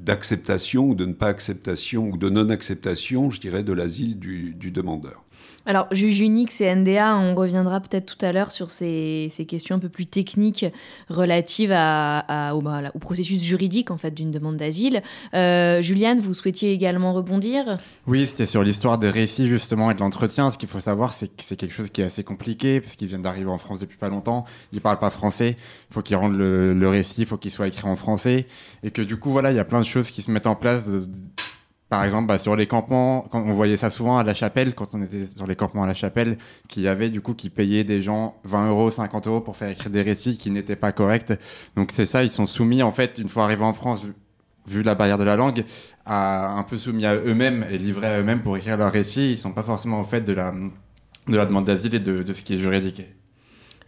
d'acceptation 0.04 0.88
ou 0.88 0.94
de 0.94 1.16
acceptation 1.20 2.08
ou 2.08 2.16
de 2.16 2.28
non-acceptation, 2.28 3.30
je 3.30 3.40
dirais, 3.40 3.62
de 3.62 3.72
l'asile 3.72 4.18
du 4.18 4.70
demandeur. 4.70 5.24
Alors, 5.66 5.86
juge 5.92 6.20
unique, 6.20 6.50
c'est 6.50 6.74
NDA, 6.74 7.16
on 7.16 7.34
reviendra 7.34 7.80
peut-être 7.80 8.06
tout 8.06 8.24
à 8.24 8.32
l'heure 8.32 8.50
sur 8.50 8.70
ces, 8.70 9.30
questions 9.46 9.76
un 9.76 9.78
peu 9.78 9.88
plus 9.88 10.06
techniques 10.06 10.64
relatives 11.08 11.70
bah, 11.70 12.54
au, 12.54 12.98
processus 12.98 13.42
juridique 13.42 13.90
en 13.90 13.98
fait 13.98 14.12
d'une 14.12 14.30
demande 14.30 14.56
d'asile. 14.56 15.02
Euh, 15.34 15.82
Juliane, 15.82 16.20
vous 16.20 16.34
souhaitiez 16.34 16.72
également 16.72 17.12
rebondir? 17.12 17.78
Oui, 18.06 18.26
c'était 18.26 18.46
sur 18.46 18.62
l'histoire 18.62 18.98
des 18.98 19.10
récits 19.10 19.46
justement 19.46 19.90
et 19.90 19.94
de 19.94 20.00
l'entretien. 20.00 20.50
Ce 20.50 20.58
qu'il 20.58 20.68
faut 20.68 20.80
savoir, 20.80 21.12
c'est 21.12 21.28
que 21.28 21.42
c'est 21.44 21.56
quelque 21.56 21.74
chose 21.74 21.90
qui 21.90 22.00
est 22.00 22.04
assez 22.04 22.24
compliqué 22.24 22.80
parce 22.80 22.96
qu'ils 22.96 23.08
viennent 23.08 23.22
d'arriver 23.22 23.50
en 23.50 23.58
France 23.58 23.80
depuis 23.80 23.98
pas 23.98 24.08
longtemps. 24.08 24.46
Ils 24.72 24.80
parlent 24.80 24.98
pas 24.98 25.10
français. 25.10 25.56
Il 25.90 25.94
faut 25.94 26.02
qu'ils 26.02 26.16
rendent 26.16 26.36
le, 26.36 26.88
récit, 26.88 27.22
il 27.22 27.26
faut 27.26 27.36
qu'il 27.36 27.50
soit 27.50 27.68
écrit 27.68 27.88
en 27.88 27.96
français 27.96 28.46
et 28.82 28.90
que 28.90 29.02
du 29.02 29.16
coup, 29.16 29.30
voilà, 29.30 29.52
il 29.52 29.56
y 29.56 29.60
a 29.60 29.64
plein 29.64 29.80
de 29.80 29.86
choses 29.86 30.10
qui 30.10 30.22
se 30.22 30.30
mettent 30.30 30.46
en 30.46 30.56
place. 30.56 30.84
Par 31.90 32.04
exemple, 32.04 32.28
bah, 32.28 32.38
sur 32.38 32.54
les 32.54 32.68
campements, 32.68 33.26
on 33.32 33.52
voyait 33.52 33.76
ça 33.76 33.90
souvent 33.90 34.16
à 34.16 34.22
la 34.22 34.32
chapelle, 34.32 34.76
quand 34.76 34.94
on 34.94 35.02
était 35.02 35.26
sur 35.26 35.44
les 35.48 35.56
campements 35.56 35.82
à 35.82 35.88
la 35.88 35.94
chapelle, 35.94 36.38
qu'il 36.68 36.84
y 36.84 36.88
avait 36.88 37.10
du 37.10 37.20
coup 37.20 37.34
qui 37.34 37.50
payaient 37.50 37.82
des 37.82 38.00
gens 38.00 38.36
20 38.44 38.68
euros, 38.70 38.92
50 38.92 39.26
euros 39.26 39.40
pour 39.40 39.56
faire 39.56 39.70
écrire 39.70 39.90
des 39.90 40.02
récits 40.02 40.38
qui 40.38 40.52
n'étaient 40.52 40.76
pas 40.76 40.92
corrects. 40.92 41.32
Donc 41.74 41.90
c'est 41.90 42.06
ça, 42.06 42.22
ils 42.22 42.30
sont 42.30 42.46
soumis 42.46 42.84
en 42.84 42.92
fait, 42.92 43.18
une 43.18 43.28
fois 43.28 43.42
arrivés 43.42 43.64
en 43.64 43.72
France, 43.72 44.06
vu, 44.68 44.82
la 44.84 44.94
barrière 44.94 45.18
de 45.18 45.24
la 45.24 45.34
langue, 45.34 45.64
à 46.06 46.52
un 46.52 46.62
peu 46.62 46.78
soumis 46.78 47.06
à 47.06 47.16
eux-mêmes 47.16 47.66
et 47.72 47.76
livrés 47.76 48.06
à 48.06 48.20
eux-mêmes 48.20 48.42
pour 48.42 48.56
écrire 48.56 48.76
leurs 48.76 48.92
récits. 48.92 49.32
Ils 49.32 49.38
sont 49.38 49.52
pas 49.52 49.64
forcément 49.64 50.00
au 50.00 50.04
fait 50.04 50.20
de 50.20 50.32
la, 50.32 50.52
de 51.26 51.36
la 51.36 51.44
demande 51.44 51.64
d'asile 51.64 51.96
et 51.96 51.98
de 51.98 52.32
ce 52.32 52.42
qui 52.42 52.54
est 52.54 52.58
juridique. 52.58 53.02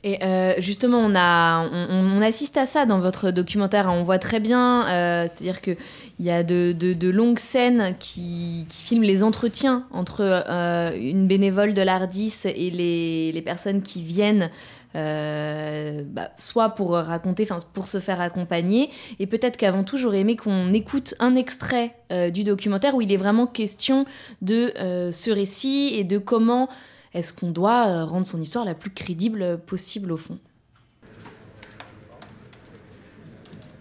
Et 0.05 0.23
euh, 0.25 0.55
justement, 0.59 0.99
on, 0.99 2.23
assiste 2.23 2.57
à 2.57 2.67
ça 2.67 2.87
dans 2.87 2.99
votre 2.99 3.31
documentaire. 3.31 3.89
On 3.89 4.03
voit 4.03 4.19
très 4.19 4.41
bien, 4.41 4.89
euh, 4.89 5.29
c'est-à-dire 5.33 5.61
qu'il 5.61 5.77
y 6.19 6.31
a 6.31 6.43
de, 6.43 7.11
longues 7.11 7.39
scènes 7.39 7.95
qui, 8.01 8.67
filment 8.69 9.05
les 9.05 9.23
entretiens 9.23 9.87
entre 9.93 10.23
euh, 10.23 10.91
une 10.97 11.29
bénévole 11.29 11.73
de 11.73 11.83
l'Ardis 11.83 12.35
et 12.47 12.71
les, 12.71 13.43
personnes 13.43 13.83
qui 13.83 14.03
viennent. 14.03 14.51
Bah, 14.95 16.31
soit 16.37 16.71
pour 16.71 16.91
raconter, 16.91 17.45
enfin 17.45 17.57
pour 17.73 17.87
se 17.87 17.99
faire 17.99 18.21
accompagner, 18.21 18.91
et 19.19 19.27
peut-être 19.27 19.57
qu'avant 19.57 19.85
tout 19.85 19.97
j'aurais 19.97 20.21
aimé 20.21 20.37
qu'on 20.37 20.71
écoute 20.75 21.15
un 21.19 21.35
extrait 21.35 21.95
du 22.31 22.45
documentaire 22.45 22.95
où 22.95 23.01
il 23.01 23.11
est 23.11 23.17
vraiment 23.17 23.47
question 23.47 24.05
de 24.43 24.71
ce 24.77 25.31
récit 25.31 25.95
et 25.95 26.05
de 26.05 26.19
comment 26.19 26.69
est-ce 27.15 27.33
qu'on 27.33 27.51
doit 27.51 28.05
rendre 28.05 28.27
son 28.27 28.41
histoire 28.41 28.65
la 28.65 28.75
plus 28.75 28.91
crédible 28.91 29.59
possible 29.59 30.13
au 30.13 30.17
fond? 30.17 30.39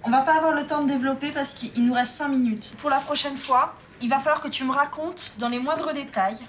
On 0.03 0.09
va 0.09 0.23
pas 0.23 0.35
avoir 0.35 0.53
le 0.53 0.65
temps 0.65 0.81
de 0.81 0.87
développer 0.87 1.31
parce 1.31 1.51
qu'il 1.51 1.85
nous 1.85 1.93
reste 1.93 2.13
5 2.13 2.27
minutes. 2.29 2.75
Pour 2.79 2.89
la 2.89 2.99
prochaine 2.99 3.37
fois, 3.37 3.75
il 4.01 4.09
va 4.09 4.17
falloir 4.17 4.41
que 4.41 4.47
tu 4.47 4.63
me 4.63 4.71
racontes 4.71 5.33
dans 5.37 5.47
les 5.47 5.59
moindres 5.59 5.93
détails. 5.93 6.39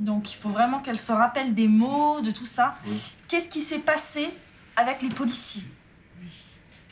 Donc 0.00 0.32
il 0.32 0.36
faut 0.36 0.48
vraiment 0.48 0.80
qu'elle 0.80 0.98
se 0.98 1.12
rappelle 1.12 1.54
des 1.54 1.68
mots, 1.68 2.20
de 2.20 2.30
tout 2.30 2.46
ça. 2.46 2.76
Oui. 2.86 3.14
Qu'est-ce 3.28 3.48
qui 3.48 3.60
s'est 3.60 3.78
passé 3.78 4.28
avec 4.76 5.02
les 5.02 5.08
policiers? 5.08 5.62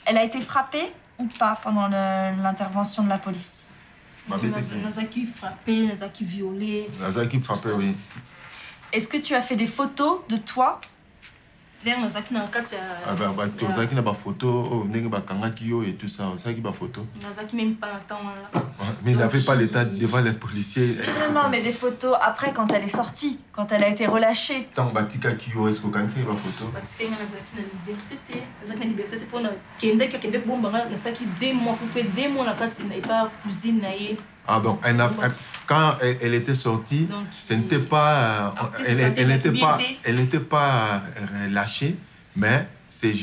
Elle 0.05 0.17
a 0.17 0.25
été 0.25 0.41
frappée 0.41 0.93
ou 1.19 1.27
pas 1.27 1.59
pendant 1.63 1.89
l'intervention 1.89 3.03
de 3.03 3.09
la 3.09 3.19
police? 3.19 3.71
Nazaki 4.83 5.27
frappé, 5.27 5.87
Nazaki 5.87 6.25
violé. 6.25 6.87
Nazaki 7.01 7.41
frappé, 7.41 7.71
oui. 7.73 7.97
Est-ce 8.97 9.09
que 9.09 9.19
tu 9.19 9.35
as 9.35 9.43
fait 9.43 9.57
des 9.57 9.67
photos 9.67 10.21
de 10.27 10.39
toi? 10.39 10.81
Ah 11.87 13.15
bah, 13.17 13.33
parce 13.37 13.55
que 13.55 13.65
ozalaki 13.67 13.95
na 13.95 14.03
bafoto 14.03 14.49
oyo 14.49 14.85
ndenge 14.87 15.09
bakangaki 15.09 15.67
yo 15.67 15.83
et 15.85 15.95
tout 15.95 16.09
ça. 16.09 16.33
Bafoto 16.59 17.07
mais 19.05 19.13
il 19.13 19.19
n'avait 19.19 19.41
pas 19.41 19.55
l'état 19.55 19.85
devant 19.85 20.21
les 20.21 20.33
policiers. 20.33 20.97
Non 21.21 21.43
non 21.43 21.49
mais 21.51 21.63
des 21.63 21.73
photos 21.73 22.17
après 22.21 22.53
quand 22.55 22.73
elle 22.73 22.85
est 22.85 22.89
sortie 22.89 23.39
quand 23.53 23.71
elle 23.71 23.85
a 23.85 23.89
été 23.89 24.07
relâchée. 24.07 24.69
Ntango 24.73 24.93
batikaki 24.95 25.51
yo 25.55 25.69
est 25.69 25.75
ce 25.75 25.81
que 25.83 25.87
okanisaki 25.89 26.25
bafoto 26.25 26.65
batikaki 26.75 27.11
nga 27.11 27.19
nazalaki 27.23 27.53
na 27.57 27.63
liberté 27.75 28.15
te 28.27 28.37
na 28.79 28.85
liberté 28.85 29.19
te 29.19 29.25
mpona 29.25 29.51
kendeki 29.79 30.17
akende 30.17 30.41
kobombanga 30.41 30.89
nasalaki 30.91 31.25
deux 31.39 31.53
mois 31.53 31.79
deux 31.95 32.29
mois 32.33 32.47
na 32.47 32.55
kati 32.55 32.85
na 32.85 32.97
epa 32.97 33.31
cousine 33.45 33.81
na 33.83 33.95
ye 33.95 34.17
Ah, 34.49 34.61
donc, 34.61 34.81
quand 35.67 35.97
elle, 36.01 36.19
elle, 36.21 36.35
était 36.35 36.55
sortie, 36.55 37.07
donc, 37.07 37.27
ce 37.39 37.55
n'était 37.55 37.81
pas, 37.81 38.55
euh, 38.63 38.85
elle, 38.87 39.15
elle 39.17 39.29
n'était 39.29 39.53
pas, 39.53 39.79
elle 40.05 40.15
n'était 40.17 40.41
pas 40.41 41.03
euh, 41.17 41.49
lâchée, 41.51 41.97
mais 42.37 42.69
c'est, 42.89 43.15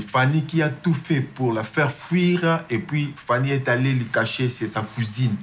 Fanny 0.00 0.44
qui 0.44 0.62
a 0.62 0.68
tout 0.68 0.94
fait 0.94 1.20
pour 1.20 1.52
la 1.52 1.62
faire 1.62 1.90
fuir, 1.90 2.62
et 2.70 2.78
puis 2.78 3.12
Fanny 3.14 3.50
est 3.50 3.68
allée 3.68 3.92
lui 3.92 4.06
cacher 4.06 4.48
chez 4.48 4.68
sa 4.68 4.80
cousine. 4.80 5.36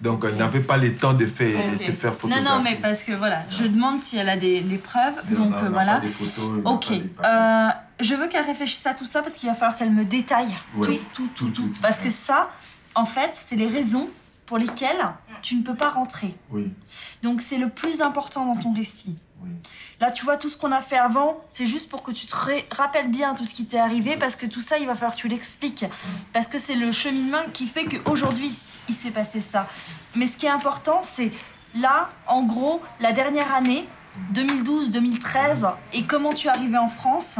Donc, 0.00 0.24
elle 0.28 0.36
n'avait 0.36 0.62
pas 0.62 0.78
le 0.78 0.96
temps 0.96 1.12
de, 1.12 1.26
faire, 1.26 1.60
okay. 1.60 1.70
de 1.70 1.78
se 1.78 1.92
faire 1.92 2.12
photographier. 2.12 2.44
Non, 2.44 2.56
non, 2.56 2.62
mais 2.62 2.74
parce 2.74 3.04
que 3.04 3.12
voilà, 3.12 3.44
je 3.48 3.62
demande 3.62 4.00
si 4.00 4.18
elle 4.18 4.28
a 4.28 4.36
des, 4.36 4.60
des 4.60 4.78
preuves. 4.78 5.14
donc, 5.30 5.54
euh, 5.54 5.68
voilà. 5.70 6.00
Des 6.00 6.08
photos, 6.08 6.60
ok. 6.64 6.90
Euh, 6.90 7.68
je 8.00 8.14
veux 8.16 8.26
qu'elle 8.26 8.44
réfléchisse 8.44 8.84
à 8.84 8.94
tout 8.94 9.06
ça 9.06 9.22
parce 9.22 9.34
qu'il 9.34 9.48
va 9.48 9.54
falloir 9.54 9.78
qu'elle 9.78 9.92
me 9.92 10.04
détaille 10.04 10.52
tout, 10.82 10.98
tout, 11.12 11.28
tout, 11.28 11.48
tout. 11.50 11.72
Parce 11.80 12.00
que 12.00 12.10
ça, 12.10 12.50
en 12.96 13.04
fait, 13.04 13.30
c'est 13.34 13.54
les 13.54 13.68
raisons 13.68 14.10
pour 14.52 14.58
lesquels 14.58 15.02
tu 15.40 15.56
ne 15.56 15.62
peux 15.62 15.74
pas 15.74 15.88
rentrer. 15.88 16.36
Oui. 16.50 16.70
Donc 17.22 17.40
c'est 17.40 17.56
le 17.56 17.70
plus 17.70 18.02
important 18.02 18.44
dans 18.44 18.60
ton 18.60 18.74
récit. 18.74 19.16
Oui. 19.42 19.48
Là, 19.98 20.10
tu 20.10 20.26
vois, 20.26 20.36
tout 20.36 20.50
ce 20.50 20.58
qu'on 20.58 20.72
a 20.72 20.82
fait 20.82 20.98
avant, 20.98 21.42
c'est 21.48 21.64
juste 21.64 21.88
pour 21.88 22.02
que 22.02 22.10
tu 22.10 22.26
te 22.26 22.34
rappelles 22.70 23.10
bien 23.10 23.34
tout 23.34 23.46
ce 23.46 23.54
qui 23.54 23.64
t'est 23.64 23.78
arrivé, 23.78 24.18
parce 24.18 24.36
que 24.36 24.44
tout 24.44 24.60
ça, 24.60 24.76
il 24.76 24.86
va 24.86 24.94
falloir 24.94 25.14
que 25.14 25.20
tu 25.20 25.28
l'expliques. 25.28 25.86
Parce 26.34 26.48
que 26.48 26.58
c'est 26.58 26.74
le 26.74 26.92
cheminement 26.92 27.44
qui 27.54 27.66
fait 27.66 27.86
qu'aujourd'hui, 27.86 28.52
il 28.90 28.94
s'est 28.94 29.10
passé 29.10 29.40
ça. 29.40 29.66
Mais 30.14 30.26
ce 30.26 30.36
qui 30.36 30.44
est 30.44 30.50
important, 30.50 31.00
c'est 31.00 31.30
là, 31.74 32.10
en 32.26 32.42
gros, 32.42 32.82
la 33.00 33.12
dernière 33.12 33.54
année, 33.54 33.88
2012-2013, 34.34 35.72
et 35.94 36.04
comment 36.04 36.34
tu 36.34 36.48
es 36.48 36.50
arrivé 36.50 36.76
en 36.76 36.88
France 36.88 37.38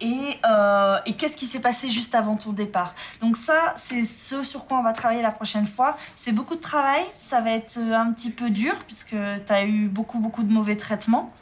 et, 0.00 0.38
euh, 0.48 0.98
et 1.06 1.14
qu'est-ce 1.14 1.36
qui 1.36 1.46
s'est 1.46 1.60
passé 1.60 1.88
juste 1.88 2.14
avant 2.14 2.36
ton 2.36 2.52
départ? 2.52 2.94
Donc 3.20 3.36
ça, 3.36 3.72
c'est 3.76 4.02
ce 4.02 4.42
sur 4.42 4.66
quoi 4.66 4.78
on 4.78 4.82
va 4.82 4.92
travailler 4.92 5.22
la 5.22 5.30
prochaine 5.30 5.66
fois. 5.66 5.96
C'est 6.14 6.32
beaucoup 6.32 6.54
de 6.54 6.60
travail, 6.60 7.02
ça 7.14 7.40
va 7.40 7.50
être 7.50 7.78
un 7.78 8.12
petit 8.12 8.30
peu 8.30 8.50
dur 8.50 8.74
puisque 8.86 9.16
tu 9.46 9.52
as 9.52 9.64
eu 9.64 9.88
beaucoup, 9.88 10.18
beaucoup 10.18 10.42
de 10.42 10.52
mauvais 10.52 10.76
traitements. 10.76 11.32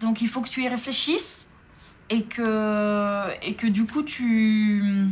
Donc 0.00 0.22
il 0.22 0.28
faut 0.28 0.40
que 0.40 0.48
tu 0.48 0.62
y 0.62 0.68
réfléchisses 0.68 1.50
et 2.10 2.24
que, 2.24 3.28
et 3.42 3.54
que 3.54 3.66
du 3.66 3.86
coup 3.86 4.02
tu... 4.02 5.06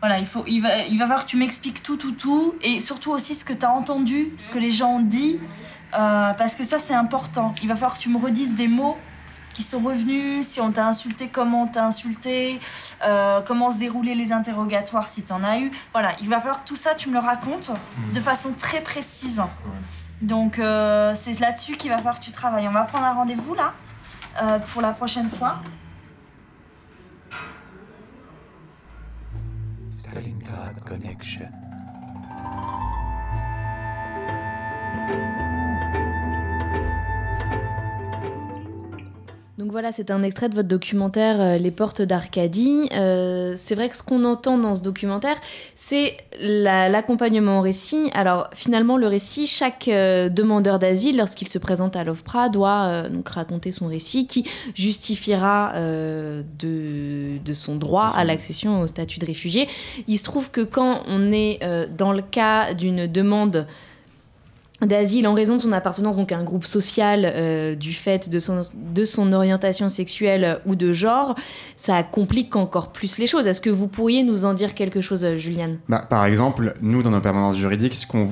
Voilà, 0.00 0.18
il, 0.18 0.26
faut, 0.26 0.44
il, 0.46 0.60
va, 0.60 0.84
il 0.84 0.98
va 0.98 1.06
falloir 1.06 1.24
que 1.24 1.30
tu 1.30 1.38
m'expliques 1.38 1.82
tout, 1.82 1.96
tout, 1.96 2.12
tout. 2.12 2.54
Et 2.60 2.80
surtout 2.80 3.12
aussi 3.12 3.34
ce 3.34 3.44
que 3.44 3.54
tu 3.54 3.64
as 3.64 3.72
entendu, 3.72 4.32
ce 4.36 4.50
que 4.50 4.58
les 4.58 4.70
gens 4.70 4.96
ont 4.96 5.00
dit. 5.00 5.40
Euh, 5.94 6.34
parce 6.34 6.54
que 6.54 6.64
ça, 6.64 6.78
c'est 6.78 6.94
important. 6.94 7.54
Il 7.62 7.68
va 7.68 7.74
falloir 7.74 7.96
que 7.96 8.02
tu 8.02 8.10
me 8.10 8.18
redises 8.18 8.54
des 8.54 8.68
mots 8.68 8.96
qui 9.56 9.62
sont 9.62 9.80
revenus, 9.80 10.46
si 10.46 10.60
on 10.60 10.70
t'a 10.70 10.86
insulté, 10.86 11.28
comment 11.28 11.62
on 11.62 11.66
t'a 11.66 11.86
insulté, 11.86 12.60
euh, 13.02 13.40
comment 13.40 13.70
se 13.70 13.78
déroulaient 13.78 14.14
les 14.14 14.30
interrogatoires 14.30 15.08
si 15.08 15.22
t'en 15.22 15.42
as 15.42 15.60
eu. 15.60 15.70
Voilà, 15.92 16.14
il 16.20 16.28
va 16.28 16.40
falloir 16.40 16.62
que 16.62 16.68
tout 16.68 16.76
ça, 16.76 16.94
tu 16.94 17.08
me 17.08 17.14
le 17.14 17.20
racontes 17.20 17.70
mmh. 17.70 18.12
de 18.12 18.20
façon 18.20 18.52
très 18.52 18.82
précise. 18.82 19.40
Ouais. 19.40 19.46
Donc 20.20 20.58
euh, 20.58 21.14
c'est 21.14 21.40
là-dessus 21.40 21.78
qu'il 21.78 21.88
va 21.88 21.96
falloir 21.96 22.20
que 22.20 22.24
tu 22.24 22.32
travailles. 22.32 22.68
On 22.68 22.72
va 22.72 22.82
prendre 22.82 23.06
un 23.06 23.14
rendez-vous 23.14 23.54
là 23.54 23.72
euh, 24.42 24.58
pour 24.58 24.82
la 24.82 24.92
prochaine 24.92 25.30
fois. 25.30 25.60
Stalingrad 29.90 30.80
Connection. 30.84 31.48
Donc 39.58 39.70
voilà, 39.70 39.90
c'est 39.90 40.10
un 40.10 40.22
extrait 40.22 40.50
de 40.50 40.54
votre 40.54 40.68
documentaire 40.68 41.40
euh, 41.40 41.56
Les 41.56 41.70
Portes 41.70 42.02
d'Arcadie. 42.02 42.90
Euh, 42.92 43.54
c'est 43.56 43.74
vrai 43.74 43.88
que 43.88 43.96
ce 43.96 44.02
qu'on 44.02 44.26
entend 44.26 44.58
dans 44.58 44.74
ce 44.74 44.82
documentaire, 44.82 45.36
c'est 45.74 46.18
l'accompagnement 46.38 47.52
la, 47.52 47.58
au 47.60 47.62
récit. 47.62 48.10
Alors 48.12 48.48
finalement, 48.52 48.98
le 48.98 49.06
récit, 49.06 49.46
chaque 49.46 49.88
euh, 49.88 50.28
demandeur 50.28 50.78
d'asile, 50.78 51.16
lorsqu'il 51.16 51.48
se 51.48 51.56
présente 51.56 51.96
à 51.96 52.04
l'OFPRA, 52.04 52.50
doit 52.50 52.84
euh, 52.84 53.08
donc 53.08 53.30
raconter 53.30 53.72
son 53.72 53.86
récit 53.86 54.26
qui 54.26 54.44
justifiera 54.74 55.72
de, 55.76 57.38
de, 57.42 57.52
son 57.54 57.76
droit 57.76 58.12
à 58.14 58.24
l'accession 58.24 58.82
au 58.82 58.86
statut 58.86 59.20
de 59.20 59.24
réfugié. 59.24 59.68
Il 60.06 60.18
se 60.18 60.24
trouve 60.24 60.50
que 60.50 60.60
quand 60.60 61.02
on 61.06 61.32
est 61.32 61.60
dans 61.96 62.12
le 62.12 62.22
cas 62.22 62.74
d'une 62.74 63.06
demande 63.06 63.66
d'asile 64.82 65.26
en 65.26 65.34
raison 65.34 65.56
de 65.56 65.62
son 65.62 65.72
appartenance 65.72 66.16
donc 66.16 66.32
à 66.32 66.38
un 66.38 66.44
groupe 66.44 66.64
social 66.64 67.22
euh, 67.24 67.74
du 67.74 67.92
fait 67.92 68.28
de 68.28 68.38
son, 68.38 68.62
de 68.74 69.04
son 69.04 69.32
orientation 69.32 69.88
sexuelle 69.88 70.60
ou 70.66 70.74
de 70.74 70.92
genre, 70.92 71.34
ça 71.76 72.02
complique 72.02 72.56
encore 72.56 72.92
plus 72.92 73.18
les 73.18 73.26
choses. 73.26 73.46
Est-ce 73.46 73.60
que 73.60 73.70
vous 73.70 73.88
pourriez 73.88 74.22
nous 74.22 74.44
en 74.44 74.54
dire 74.54 74.74
quelque 74.74 75.00
chose, 75.00 75.26
Juliane? 75.36 75.78
Bah, 75.88 76.04
Par 76.08 76.26
exemple, 76.26 76.74
nous, 76.82 77.02
dans 77.02 77.10
nos 77.10 77.20
permanences 77.20 77.56
juridiques, 77.56 77.94
ce 77.94 78.06
qu'on 78.06 78.28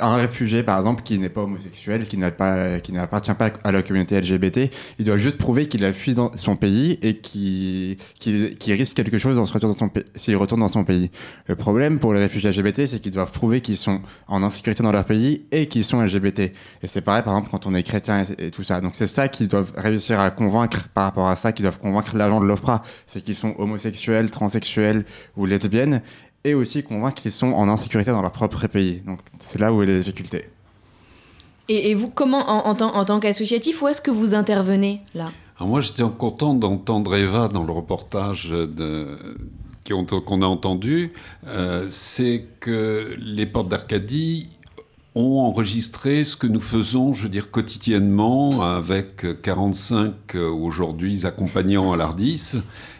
un 0.00 0.16
réfugié, 0.16 0.62
par 0.62 0.78
exemple, 0.78 1.02
qui 1.02 1.18
n'est 1.18 1.28
pas 1.28 1.42
homosexuel, 1.42 2.06
qui, 2.06 2.16
pas, 2.16 2.80
qui 2.80 2.92
n'appartient 2.92 3.34
pas 3.34 3.50
à 3.64 3.72
la 3.72 3.82
communauté 3.82 4.20
LGBT, 4.20 4.70
il 4.98 5.04
doit 5.04 5.18
juste 5.18 5.38
prouver 5.38 5.66
qu'il 5.68 5.84
a 5.84 5.92
fui 5.92 6.14
dans 6.14 6.36
son 6.36 6.56
pays 6.56 6.98
et 7.02 7.18
qu'il 7.18 7.96
qui 8.18 8.72
risque 8.72 8.96
quelque 8.96 9.18
chose 9.18 9.36
s'il 10.14 10.36
retourne 10.36 10.60
dans 10.60 10.68
son 10.68 10.84
pays. 10.84 11.10
Le 11.46 11.56
problème 11.56 11.98
pour 11.98 12.12
les 12.14 12.20
réfugiés 12.20 12.50
LGBT, 12.50 12.86
c'est 12.86 13.00
qu'ils 13.00 13.12
doivent 13.12 13.32
prouver 13.32 13.60
qu'ils 13.60 13.76
sont 13.76 14.00
en 14.28 14.42
insécurité 14.42 14.82
dans 14.82 14.92
leur 14.92 15.04
pays 15.04 15.46
et 15.52 15.66
qu'ils 15.66 15.84
sont 15.84 16.02
LGBT. 16.02 16.40
Et 16.40 16.86
c'est 16.86 17.00
pareil, 17.00 17.22
par 17.22 17.34
exemple, 17.34 17.50
quand 17.50 17.66
on 17.66 17.74
est 17.74 17.82
chrétien 17.82 18.22
et, 18.38 18.50
tout 18.50 18.62
ça. 18.62 18.80
Donc 18.80 18.92
c'est 18.94 19.06
ça 19.06 19.28
qu'ils 19.28 19.48
doivent 19.48 19.72
réussir 19.76 20.20
à 20.20 20.30
convaincre 20.30 20.88
par 20.88 21.04
rapport 21.04 21.28
à 21.28 21.36
ça, 21.36 21.52
qu'ils 21.52 21.64
doivent 21.64 21.78
convaincre 21.78 22.16
l'agent 22.16 22.40
de 22.40 22.46
l'OFPRA. 22.46 22.82
C'est 23.06 23.22
qu'ils 23.22 23.34
sont 23.34 23.54
homosexuels, 23.58 24.30
transsexuels 24.30 25.04
ou 25.36 25.46
lesbiennes 25.46 26.02
et 26.46 26.54
aussi 26.54 26.82
convaincre 26.82 27.20
qu'ils 27.22 27.32
sont 27.32 27.52
en 27.52 27.68
insécurité 27.68 28.10
dans 28.10 28.22
leur 28.22 28.32
propre 28.32 28.66
pays. 28.66 29.02
Donc 29.06 29.18
c'est 29.40 29.60
là 29.60 29.72
où 29.72 29.82
est 29.82 29.86
la 29.86 29.98
difficulté. 29.98 30.44
Et, 31.68 31.94
vous, 31.96 32.08
comment, 32.08 32.48
en, 32.48 32.78
en 32.80 33.04
tant 33.04 33.18
qu'associatif, 33.18 33.82
où 33.82 33.88
est-ce 33.88 34.00
que 34.00 34.12
vous 34.12 34.34
intervenez 34.34 35.00
là? 35.14 35.32
Moi, 35.58 35.80
j'étais 35.80 36.04
content 36.16 36.54
d'entendre 36.54 37.16
Eva 37.16 37.48
dans 37.48 37.64
le 37.64 37.72
reportage 37.72 38.54
qu'on 39.84 40.42
a 40.42 40.46
entendu. 40.46 41.12
Euh, 41.46 41.86
c'est 41.90 42.44
que 42.60 43.16
les 43.18 43.46
portes 43.46 43.68
d'Arcadie 43.68 44.50
ont 45.14 45.40
enregistré 45.40 46.24
ce 46.24 46.36
que 46.36 46.46
nous 46.46 46.60
faisons, 46.60 47.14
je 47.14 47.22
veux 47.22 47.28
dire, 47.30 47.50
quotidiennement, 47.50 48.62
avec 48.62 49.42
45 49.42 50.12
euh, 50.34 50.50
aujourd'hui 50.50 51.24
accompagnants 51.24 51.92
à 51.92 51.96
l'ARDIS. 51.96 52.56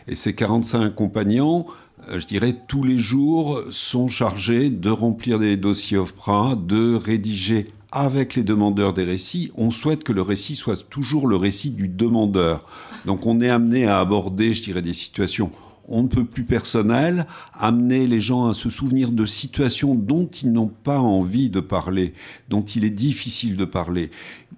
Et 0.09 0.15
ces 0.15 0.35
45 0.35 0.83
accompagnants 0.83 1.67
euh, 1.69 1.86
je 2.11 2.27
dirais, 2.27 2.55
tous 2.69 2.83
les 2.83 2.99
jours 2.99 3.63
sont 3.71 4.09
chargés 4.09 4.71
de 4.71 4.91
remplir 4.91 5.39
des 5.39 5.57
dossiers 5.57 5.99
OFPRA, 5.99 6.57
de 6.57 6.95
rédiger 6.95 7.67
avec 7.93 8.35
les 8.35 8.43
demandeurs 8.43 8.93
des 8.93 9.05
récits. 9.05 9.51
On 9.57 9.71
souhaite 9.71 10.05
que 10.05 10.13
le 10.13 10.23
récit 10.23 10.55
soit 10.55 10.89
toujours 10.89 11.27
le 11.27 11.37
récit 11.37 11.71
du 11.71 11.89
demandeur. 11.89 12.65
Donc 13.07 13.27
on 13.27 13.41
est 13.41 13.49
amené 13.49 13.87
à 13.87 14.01
aborder, 14.01 14.55
je 14.55 14.63
dirais, 14.63 14.83
des 14.83 14.93
situations 14.93 15.51
on 15.89 16.03
ne 16.03 16.09
peut 16.09 16.25
plus 16.25 16.45
personnel, 16.45 17.27
amener 17.55 18.07
les 18.07 18.21
gens 18.21 18.47
à 18.47 18.55
se 18.55 18.71
souvenir 18.71 19.13
de 19.13 19.27
situations 19.27 19.95
dont 19.95 20.27
ils 20.27 20.53
n'ont 20.53 20.71
pas 20.83 21.01
envie 21.01 21.51
de 21.51 21.61
parler, 21.61 22.15
dont 22.49 22.63
il 22.63 22.85
est 22.85 22.91
difficile 22.91 23.57
de 23.57 23.65
parler, 23.65 24.11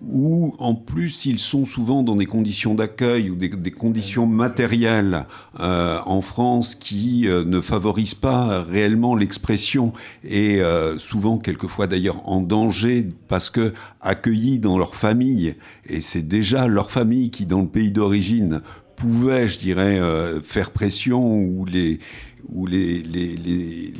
ou 0.02 0.54
en 0.58 0.75
plus 0.75 1.26
ils 1.26 1.38
sont 1.38 1.64
souvent 1.64 2.02
dans 2.02 2.16
des 2.16 2.26
conditions 2.26 2.75
d'accueil 2.75 3.30
ou 3.30 3.35
des, 3.35 3.50
conditions 3.70 4.26
matérielles 4.26 5.26
euh, 5.61 5.99
en 6.06 6.20
France 6.20 6.75
qui 6.75 7.28
euh, 7.28 7.44
ne 7.44 7.61
favorisent 7.61 8.14
pas 8.14 8.62
réellement 8.62 9.16
l'expression 9.16 9.92
et 10.25 10.61
euh, 10.61 10.99
souvent 10.99 11.38
quelquefois 11.38 11.87
d'ailleurs 11.87 12.28
en 12.28 12.40
danger 12.40 13.08
parce 13.28 13.50
que 13.50 13.73
accueillis 14.00 14.58
dans 14.58 14.78
leur 14.78 14.94
famille, 14.94 15.56
et 15.87 16.00
c'est 16.00 16.26
déjà 16.26 16.68
leur 16.68 16.90
famille 16.90 17.30
qui 17.30 17.47
dans 17.47 17.61
le 17.61 17.68
pays 17.68 17.90
d'origine 17.90 18.62
pouvait, 18.99 19.49
je 19.49 19.59
dirais, 19.59 19.99
euh, 19.99 20.40
faire 20.43 20.71
pression 20.71 21.37
ou 21.37 21.64
les, 21.64 22.00
ou 22.49 22.67
les, 22.67 23.02
les, 23.02 23.37
les, 23.37 23.93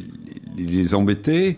les 0.57 0.95
embêter. 0.95 1.57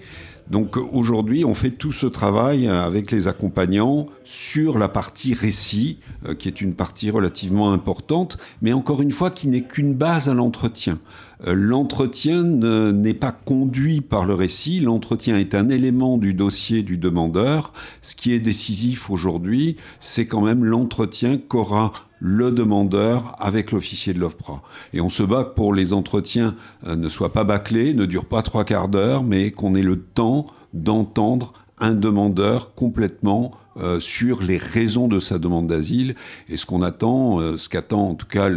Donc 0.50 0.76
aujourd'hui, 0.76 1.44
on 1.44 1.54
fait 1.54 1.70
tout 1.70 1.92
ce 1.92 2.06
travail 2.06 2.66
avec 2.66 3.12
les 3.12 3.28
accompagnants 3.28 4.08
sur 4.24 4.78
la 4.78 4.88
partie 4.88 5.32
récit, 5.32 5.98
euh, 6.26 6.34
qui 6.34 6.48
est 6.48 6.60
une 6.60 6.74
partie 6.74 7.10
relativement 7.10 7.72
importante, 7.72 8.36
mais 8.60 8.72
encore 8.72 9.00
une 9.00 9.12
fois, 9.12 9.30
qui 9.30 9.46
n'est 9.46 9.62
qu'une 9.62 9.94
base 9.94 10.28
à 10.28 10.34
l'entretien. 10.34 10.98
Euh, 11.46 11.54
l'entretien 11.54 12.42
n'est 12.42 13.14
pas 13.14 13.30
conduit 13.32 14.00
par 14.00 14.26
le 14.26 14.34
récit, 14.34 14.80
l'entretien 14.80 15.36
est 15.36 15.54
un 15.54 15.68
élément 15.68 16.18
du 16.18 16.34
dossier 16.34 16.82
du 16.82 16.98
demandeur. 16.98 17.72
Ce 18.02 18.16
qui 18.16 18.32
est 18.32 18.40
décisif 18.40 19.08
aujourd'hui, 19.08 19.76
c'est 20.00 20.26
quand 20.26 20.42
même 20.42 20.64
l'entretien 20.64 21.38
qu'aura 21.38 21.92
le 22.20 22.52
demandeur 22.52 23.34
avec 23.38 23.72
l'officier 23.72 24.12
de 24.12 24.20
l'OFPRA. 24.20 24.62
Et 24.92 25.00
on 25.00 25.10
se 25.10 25.22
bat 25.22 25.44
pour 25.44 25.74
les 25.74 25.92
entretiens 25.92 26.54
euh, 26.86 26.94
ne 26.94 27.08
soient 27.08 27.32
pas 27.32 27.44
bâclés, 27.44 27.94
ne 27.94 28.04
durent 28.04 28.26
pas 28.26 28.42
trois 28.42 28.64
quarts 28.64 28.88
d'heure, 28.88 29.24
mais 29.24 29.50
qu'on 29.50 29.74
ait 29.74 29.82
le 29.82 30.00
temps 30.00 30.44
d'entendre 30.74 31.54
un 31.78 31.94
demandeur 31.94 32.74
complètement 32.74 33.52
euh, 33.80 34.00
sur 34.00 34.42
les 34.42 34.58
raisons 34.58 35.08
de 35.08 35.20
sa 35.20 35.38
demande 35.38 35.66
d'asile. 35.66 36.14
Et 36.48 36.56
ce 36.56 36.66
qu'on 36.66 36.82
attend, 36.82 37.40
euh, 37.40 37.56
ce 37.56 37.68
qu'attend 37.68 38.08
en 38.08 38.14
tout 38.14 38.26
cas 38.26 38.48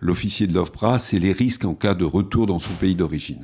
l'officier 0.00 0.46
de 0.46 0.54
l'OFPRA, 0.54 0.98
c'est 0.98 1.18
les 1.18 1.32
risques 1.32 1.64
en 1.64 1.74
cas 1.74 1.94
de 1.94 2.04
retour 2.04 2.46
dans 2.46 2.58
son 2.58 2.72
pays 2.72 2.94
d'origine. 2.94 3.40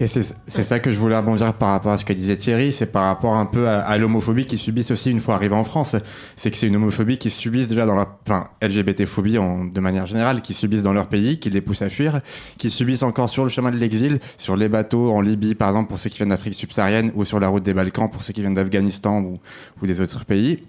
Et 0.00 0.06
c'est 0.06 0.22
ça 0.46 0.80
que 0.80 0.90
je 0.90 0.98
voulais 0.98 1.16
rebondir 1.16 1.54
par 1.54 1.70
rapport 1.70 1.92
à 1.92 1.98
ce 1.98 2.04
que 2.04 2.12
disait 2.12 2.36
Thierry, 2.36 2.72
c'est 2.72 2.86
par 2.86 3.04
rapport 3.04 3.36
un 3.36 3.46
peu 3.46 3.68
à, 3.68 3.96
l'homophobie 3.98 4.46
qu'ils 4.46 4.58
subissent 4.58 4.90
aussi 4.90 5.10
une 5.10 5.20
fois 5.20 5.34
arrivés 5.34 5.54
en 5.54 5.64
France. 5.64 5.96
C'est 6.36 6.50
que 6.50 6.56
c'est 6.56 6.66
une 6.66 6.76
homophobie 6.76 7.18
qu'ils 7.18 7.30
subissent 7.30 7.68
déjà 7.68 7.86
dans 7.86 7.94
leur... 7.94 8.18
Enfin, 8.26 8.48
LGBT-phobie 8.60 9.38
de 9.72 9.80
manière 9.80 10.06
générale, 10.06 10.42
qu'ils 10.42 10.56
subissent 10.56 10.82
dans 10.82 10.92
leur 10.92 11.08
pays, 11.08 11.38
qui 11.38 11.50
les 11.50 11.60
pousse 11.60 11.82
à 11.82 11.88
fuir, 11.88 12.20
qu'ils 12.58 12.70
subissent 12.70 13.02
encore 13.02 13.28
sur 13.28 13.44
le 13.44 13.50
chemin 13.50 13.70
de 13.70 13.76
l'exil, 13.76 14.18
sur 14.38 14.56
les 14.56 14.68
bateaux 14.68 15.12
en 15.12 15.20
Libye 15.20 15.54
par 15.54 15.68
exemple 15.68 15.88
pour 15.88 15.98
ceux 15.98 16.10
qui 16.10 16.18
viennent 16.18 16.30
d'Afrique 16.30 16.54
subsaharienne, 16.54 17.12
ou 17.14 17.24
sur 17.24 17.40
la 17.40 17.48
route 17.48 17.62
des 17.62 17.74
Balkans 17.74 18.10
pour 18.10 18.22
ceux 18.22 18.32
qui 18.32 18.40
viennent 18.40 18.54
d'Afghanistan 18.54 19.20
ou 19.20 19.86
des 19.86 20.00
autres 20.00 20.24
pays. 20.24 20.60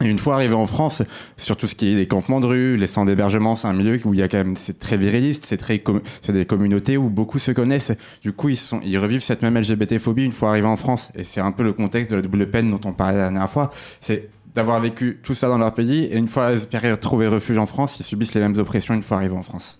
Et 0.00 0.08
une 0.08 0.18
fois 0.20 0.34
arrivé 0.34 0.54
en 0.54 0.66
France, 0.66 1.02
sur 1.36 1.56
tout 1.56 1.66
ce 1.66 1.74
qui 1.74 1.92
est 1.92 1.96
les 1.96 2.06
campements 2.06 2.38
de 2.38 2.46
rue, 2.46 2.76
les 2.76 2.86
centres 2.86 3.08
d'hébergement, 3.08 3.56
c'est 3.56 3.66
un 3.66 3.72
milieu 3.72 4.00
où 4.04 4.14
il 4.14 4.20
y 4.20 4.22
a 4.22 4.28
quand 4.28 4.38
même, 4.38 4.54
c'est 4.54 4.78
très 4.78 4.96
viriliste, 4.96 5.44
c'est 5.44 5.56
très, 5.56 5.82
c'est 6.22 6.32
des 6.32 6.44
communautés 6.44 6.96
où 6.96 7.08
beaucoup 7.08 7.40
se 7.40 7.50
connaissent. 7.50 7.92
Du 8.22 8.32
coup, 8.32 8.48
ils 8.48 8.98
revivent 8.98 9.22
cette 9.22 9.42
même 9.42 9.58
LGBT-phobie 9.58 10.24
une 10.24 10.32
fois 10.32 10.50
arrivés 10.50 10.68
en 10.68 10.76
France. 10.76 11.10
Et 11.16 11.24
c'est 11.24 11.40
un 11.40 11.50
peu 11.50 11.64
le 11.64 11.72
contexte 11.72 12.12
de 12.12 12.16
la 12.16 12.22
double 12.22 12.48
peine 12.48 12.70
dont 12.70 12.80
on 12.84 12.92
parlait 12.92 13.18
la 13.18 13.24
dernière 13.24 13.50
fois. 13.50 13.72
C'est 14.00 14.28
d'avoir 14.54 14.80
vécu 14.80 15.18
tout 15.22 15.34
ça 15.34 15.48
dans 15.48 15.58
leur 15.58 15.74
pays 15.74 16.04
et 16.04 16.16
une 16.16 16.28
fois 16.28 16.52
trouvé 17.00 17.26
refuge 17.26 17.58
en 17.58 17.66
France, 17.66 17.98
ils 18.00 18.04
subissent 18.04 18.34
les 18.34 18.40
mêmes 18.40 18.56
oppressions 18.58 18.94
une 18.94 19.02
fois 19.02 19.18
arrivés 19.18 19.36
en 19.36 19.42
France. 19.42 19.78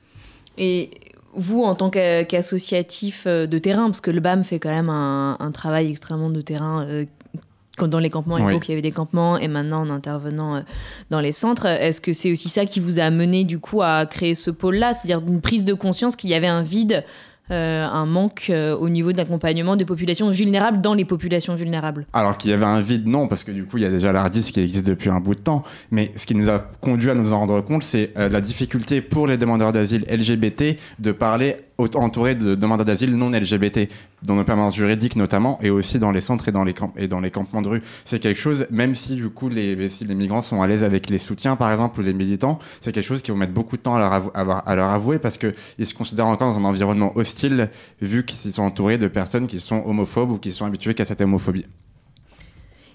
Et 0.56 0.90
vous, 1.34 1.62
en 1.62 1.74
tant 1.74 1.90
qu'associatif 1.90 3.24
euh, 3.26 3.46
de 3.46 3.58
terrain, 3.58 3.86
parce 3.86 4.00
que 4.00 4.10
le 4.10 4.20
BAM 4.20 4.44
fait 4.44 4.58
quand 4.58 4.70
même 4.70 4.88
un, 4.88 5.36
un 5.38 5.50
travail 5.52 5.90
extrêmement 5.90 6.30
de 6.30 6.40
terrain 6.40 6.84
dans 7.86 7.98
les 7.98 8.10
campements, 8.10 8.38
il 8.38 8.42
y 8.42 8.72
avait 8.72 8.82
des 8.82 8.92
campements, 8.92 9.38
et 9.38 9.48
maintenant 9.48 9.82
en 9.82 9.90
intervenant 9.90 10.56
euh, 10.56 10.60
dans 11.10 11.20
les 11.20 11.32
centres, 11.32 11.66
est-ce 11.66 12.00
que 12.00 12.12
c'est 12.12 12.32
aussi 12.32 12.48
ça 12.48 12.66
qui 12.66 12.80
vous 12.80 12.98
a 12.98 13.04
amené 13.04 13.44
du 13.44 13.58
coup 13.58 13.82
à 13.82 14.06
créer 14.06 14.34
ce 14.34 14.50
pôle-là, 14.50 14.92
c'est-à-dire 14.92 15.26
une 15.26 15.40
prise 15.40 15.64
de 15.64 15.74
conscience 15.74 16.16
qu'il 16.16 16.30
y 16.30 16.34
avait 16.34 16.46
un 16.46 16.62
vide 16.62 17.04
euh, 17.50 17.86
un 17.86 18.06
manque 18.06 18.46
euh, 18.50 18.76
au 18.76 18.88
niveau 18.88 19.12
de 19.12 19.16
l'accompagnement 19.16 19.76
des 19.76 19.84
populations 19.84 20.30
vulnérables 20.30 20.80
dans 20.80 20.94
les 20.94 21.04
populations 21.04 21.54
vulnérables 21.54 22.06
Alors 22.12 22.36
qu'il 22.36 22.50
y 22.50 22.54
avait 22.54 22.66
un 22.66 22.80
vide, 22.80 23.06
non, 23.06 23.28
parce 23.28 23.44
que 23.44 23.52
du 23.52 23.64
coup, 23.64 23.78
il 23.78 23.82
y 23.82 23.86
a 23.86 23.90
déjà 23.90 24.12
l'ARDIS 24.12 24.50
qui 24.52 24.60
existe 24.60 24.86
depuis 24.86 25.10
un 25.10 25.20
bout 25.20 25.34
de 25.34 25.40
temps. 25.40 25.62
Mais 25.90 26.12
ce 26.16 26.26
qui 26.26 26.34
nous 26.34 26.50
a 26.50 26.58
conduit 26.80 27.10
à 27.10 27.14
nous 27.14 27.32
en 27.32 27.40
rendre 27.40 27.60
compte, 27.60 27.82
c'est 27.82 28.12
la 28.16 28.40
difficulté 28.40 29.00
pour 29.00 29.26
les 29.26 29.36
demandeurs 29.36 29.72
d'asile 29.72 30.04
LGBT 30.10 30.76
de 30.98 31.12
parler 31.12 31.56
entouré 31.94 32.34
de 32.34 32.56
demandeurs 32.56 32.84
d'asile 32.84 33.16
non 33.16 33.30
LGBT, 33.30 33.88
dans 34.24 34.34
nos 34.34 34.42
permanences 34.42 34.74
juridiques 34.74 35.14
notamment, 35.14 35.60
et 35.62 35.70
aussi 35.70 36.00
dans 36.00 36.10
les 36.10 36.20
centres 36.20 36.48
et 36.48 36.52
dans 36.52 36.64
les, 36.64 36.74
camp 36.74 36.92
et 36.96 37.06
dans 37.06 37.20
les 37.20 37.30
campements 37.30 37.62
de 37.62 37.68
rue. 37.68 37.82
C'est 38.04 38.18
quelque 38.18 38.40
chose, 38.40 38.66
même 38.70 38.96
si 38.96 39.14
du 39.14 39.28
coup 39.28 39.48
les, 39.48 39.88
si 39.88 40.04
les 40.04 40.16
migrants 40.16 40.42
sont 40.42 40.60
à 40.60 40.66
l'aise 40.66 40.82
avec 40.82 41.08
les 41.08 41.18
soutiens 41.18 41.54
par 41.54 41.70
exemple 41.70 42.00
ou 42.00 42.02
les 42.02 42.14
militants, 42.14 42.58
c'est 42.80 42.90
quelque 42.90 43.06
chose 43.06 43.22
qui 43.22 43.30
vont 43.30 43.36
mettre 43.36 43.52
beaucoup 43.52 43.76
de 43.76 43.82
temps 43.82 43.94
à 43.94 44.00
leur, 44.00 44.66
à 44.66 44.74
leur 44.74 44.90
avouer 44.90 45.20
parce 45.20 45.38
qu'ils 45.38 45.86
se 45.86 45.94
considèrent 45.94 46.26
encore 46.26 46.52
dans 46.52 46.58
un 46.58 46.64
environnement 46.64 47.12
hostile 47.16 47.37
vu 48.00 48.24
qu'ils 48.24 48.52
sont 48.52 48.62
entourés 48.62 48.98
de 48.98 49.08
personnes 49.08 49.46
qui 49.46 49.60
sont 49.60 49.82
homophobes 49.84 50.30
ou 50.30 50.38
qui 50.38 50.52
sont 50.52 50.66
habituées 50.66 50.94
qu'à 50.94 51.04
cette 51.04 51.20
homophobie. 51.20 51.66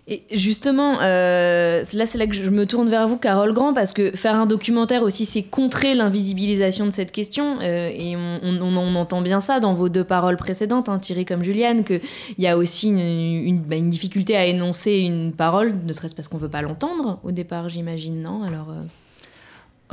Et 0.06 0.24
justement, 0.34 1.00
euh, 1.02 1.82
là 1.94 2.06
c'est 2.06 2.18
là 2.18 2.28
que 2.28 2.34
je 2.34 2.50
me 2.50 2.66
tourne 2.66 2.90
vers 2.90 3.08
vous, 3.08 3.16
Carole 3.16 3.54
Grand, 3.54 3.74
parce 3.74 3.94
que 3.94 4.12
faire 4.12 4.36
un 4.36 4.46
documentaire 4.46 5.02
aussi, 5.02 5.26
c'est 5.26 5.44
contrer 5.44 5.94
l'invisibilisation 5.94 6.86
de 6.86 6.92
cette 6.92 7.14
question. 7.14 7.60
Euh, 7.62 7.90
et 7.94 8.18
on, 8.18 8.96
entend 8.96 9.22
bien 9.22 9.40
ça 9.40 9.62
dans 9.62 9.74
vos 9.74 9.88
deux 9.88 10.04
paroles 10.04 10.36
précédentes, 10.36 10.90
hein, 10.90 11.00
Thierry 11.00 11.24
comme 11.24 11.42
Juliane, 11.42 11.86
qu'il 11.86 12.02
y 12.38 12.48
a 12.48 12.58
aussi 12.58 12.90
une, 12.90 13.60
bah, 13.60 13.78
une, 13.78 13.90
difficulté 13.90 14.36
à 14.36 14.46
énoncer 14.46 14.92
une 15.00 15.32
parole, 15.32 15.74
ne 15.86 15.94
serait-ce 15.94 16.16
parce 16.16 16.28
qu'on 16.28 16.38
veut 16.38 16.50
pas 16.50 16.62
l'entendre 16.62 17.20
au 17.24 17.32
départ, 17.32 17.70
j'imagine, 17.70 18.22
non? 18.22 18.44
Alors. 18.44 18.72
Euh, 18.72 18.84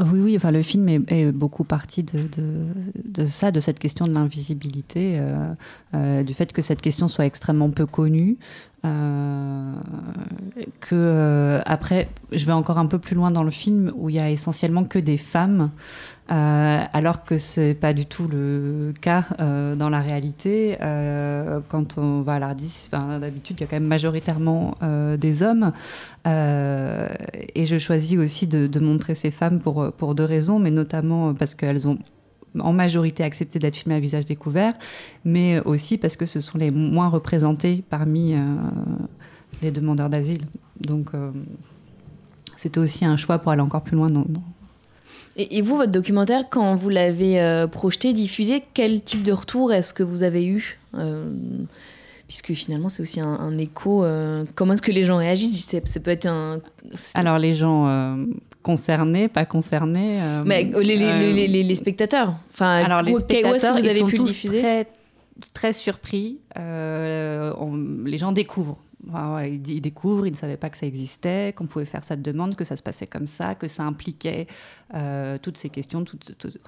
oui, 0.00 0.20
oui, 0.20 0.36
enfin, 0.36 0.50
le 0.50 0.62
film 0.62 0.88
est, 0.88 1.32
beaucoup 1.32 1.64
parti 1.64 2.02
de, 2.02 3.26
ça, 3.26 3.50
de 3.50 3.60
cette 3.60 3.78
question 3.78 4.06
de 4.06 4.12
l'invisibilité, 4.12 5.18
euh, 5.18 5.52
euh, 5.94 6.22
du 6.22 6.32
fait 6.34 6.52
que 6.52 6.62
cette 6.62 6.80
question 6.80 7.08
soit 7.08 7.26
extrêmement 7.26 7.70
peu 7.70 7.86
connue. 7.86 8.38
Euh, 8.84 9.72
que 10.80 11.60
après, 11.66 12.08
je 12.32 12.44
vais 12.46 12.52
encore 12.52 12.78
un 12.78 12.86
peu 12.86 12.98
plus 12.98 13.14
loin 13.14 13.30
dans 13.30 13.42
le 13.42 13.50
film 13.50 13.92
où 13.94 14.08
il 14.08 14.16
y 14.16 14.18
a 14.18 14.30
essentiellement 14.30 14.84
que 14.84 14.98
des 14.98 15.16
femmes 15.16 15.70
euh, 16.30 16.84
alors 16.92 17.24
que 17.24 17.38
c'est 17.38 17.74
pas 17.74 17.92
du 17.92 18.06
tout 18.06 18.28
le 18.28 18.94
cas 19.00 19.24
euh, 19.40 19.74
dans 19.74 19.88
la 19.88 20.00
réalité. 20.00 20.78
Euh, 20.80 21.60
quand 21.68 21.98
on 21.98 22.22
va 22.22 22.34
à 22.34 22.38
l'Ardis, 22.38 22.88
d'habitude, 22.92 23.56
il 23.58 23.62
y 23.62 23.64
a 23.64 23.66
quand 23.66 23.76
même 23.76 23.88
majoritairement 23.88 24.74
des 25.18 25.42
hommes. 25.42 25.72
et 26.26 27.66
je 27.66 27.78
choisis 27.78 28.18
aussi 28.18 28.46
de, 28.46 28.80
montrer 28.80 29.14
ces 29.14 29.30
femmes 29.30 29.58
pour 29.60 30.14
deux 30.14 30.24
raisons, 30.24 30.58
mais 30.58 30.70
notamment 30.70 31.34
parce 31.34 31.54
qu'elles 31.54 31.88
ont 31.88 31.98
en 32.58 32.72
majorité 32.72 33.22
accepté 33.22 33.58
d'être 33.58 33.76
filmées 33.76 33.94
à 33.96 34.00
visage 34.00 34.24
découvert, 34.24 34.74
mais 35.24 35.60
aussi 35.60 35.98
parce 35.98 36.16
que 36.16 36.26
ce 36.26 36.40
sont 36.40 36.58
les 36.58 36.70
moins 36.70 37.08
représentées 37.08 37.84
parmi 37.88 38.34
les 39.62 39.70
demandeurs 39.70 40.08
d'asile. 40.10 40.42
Donc, 40.80 41.10
c'était 42.56 42.80
aussi 42.80 43.04
un 43.04 43.16
choix 43.16 43.38
pour 43.38 43.52
aller 43.52 43.60
encore 43.62 43.82
plus 43.82 43.96
loin 43.96 44.08
dans, 44.08 44.24
Et, 45.36 45.62
vous, 45.62 45.76
votre 45.76 45.92
documentaire, 45.92 46.48
quand 46.50 46.74
vous 46.74 46.88
l'avez 46.88 47.66
projeté, 47.70 48.12
diffusé, 48.12 48.64
quel 48.74 49.02
type 49.02 49.22
de 49.22 49.32
retour 49.32 49.72
est-ce 49.72 49.94
que 49.94 50.02
vous 50.02 50.22
avez 50.22 50.46
eu 50.46 50.78
puisque 52.30 52.54
finalement 52.54 52.88
c'est 52.88 53.02
aussi 53.02 53.18
un, 53.18 53.58
écho. 53.58 54.04
Euh, 54.04 54.44
comment 54.54 54.74
est-ce 54.74 54.82
que 54.82 54.92
les 54.92 55.02
gens 55.02 55.16
réagissent? 55.16 55.66
Ça 55.66 56.00
peut 56.00 56.12
être 56.12 56.26
un. 56.26 56.60
Alors 57.14 57.38
les 57.38 57.56
gens 57.56 57.88
euh, 57.88 58.24
concernés, 58.62 59.26
pas 59.26 59.44
concernés. 59.44 60.22
Euh, 60.22 60.38
Mais 60.46 60.62
les, 60.62 61.48
les, 61.48 61.74
spectateurs. 61.74 62.36
Enfin, 62.52 62.84
alors 62.84 63.02
les 63.02 63.16
spectateurs, 63.16 63.76
vous 63.76 63.84
avez 63.84 64.04
pu 64.04 64.14
tous 64.14 64.28
diffuser? 64.28 64.60
très, 64.60 64.86
très 65.52 65.72
surpris. 65.72 66.38
les 66.56 68.18
gens 68.18 68.30
découvrent. 68.30 68.78
ils, 69.44 69.80
découvrent, 69.80 70.28
ils 70.28 70.32
ne 70.32 70.36
savaient 70.36 70.56
pas 70.56 70.70
que 70.70 70.76
ça 70.76 70.86
existait, 70.86 71.52
qu'on 71.56 71.66
pouvait 71.66 71.84
faire 71.84 72.04
cette 72.04 72.22
demande, 72.22 72.54
que 72.54 72.64
ça 72.64 72.76
se 72.76 72.82
passait 72.84 73.08
comme 73.08 73.26
ça, 73.26 73.56
que 73.56 73.66
ça 73.66 73.82
impliquait 73.82 74.46
toutes 75.42 75.56
ces 75.56 75.68
questions. 75.68 76.04
Toutes, 76.04 76.60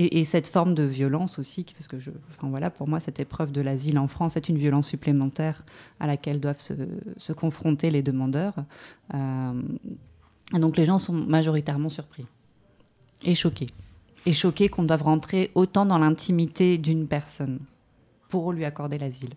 et, 0.00 0.24
cette 0.24 0.46
forme 0.46 0.74
de 0.74 0.84
violence 0.84 1.40
aussi, 1.40 1.66
parce 1.76 1.88
que 1.88 1.98
je, 1.98 2.10
enfin 2.30 2.48
voilà, 2.48 2.70
pour 2.70 2.88
moi, 2.88 3.00
cette 3.00 3.18
épreuve 3.18 3.50
de 3.50 3.60
l'asile 3.60 3.98
en 3.98 4.06
France 4.06 4.36
est 4.36 4.48
une 4.48 4.56
violence 4.56 4.86
supplémentaire 4.86 5.64
à 5.98 6.06
laquelle 6.06 6.38
doivent 6.38 6.60
se, 6.60 7.32
confronter 7.32 7.90
les 7.90 8.02
demandeurs. 8.02 8.54
Euh, 9.14 9.60
donc 10.52 10.76
les 10.76 10.86
gens 10.86 10.98
sont 10.98 11.12
majoritairement 11.12 11.88
surpris 11.88 12.26
et 13.24 13.34
choqués. 13.34 13.66
Et 14.24 14.32
choqués 14.32 14.68
qu'on 14.68 14.84
doive 14.84 15.02
rentrer 15.02 15.50
autant 15.56 15.84
dans 15.84 15.98
l'intimité 15.98 16.78
d'une 16.78 17.08
personne 17.08 17.58
pour 18.28 18.52
lui 18.52 18.64
accorder 18.64 18.98
l'asile 18.98 19.30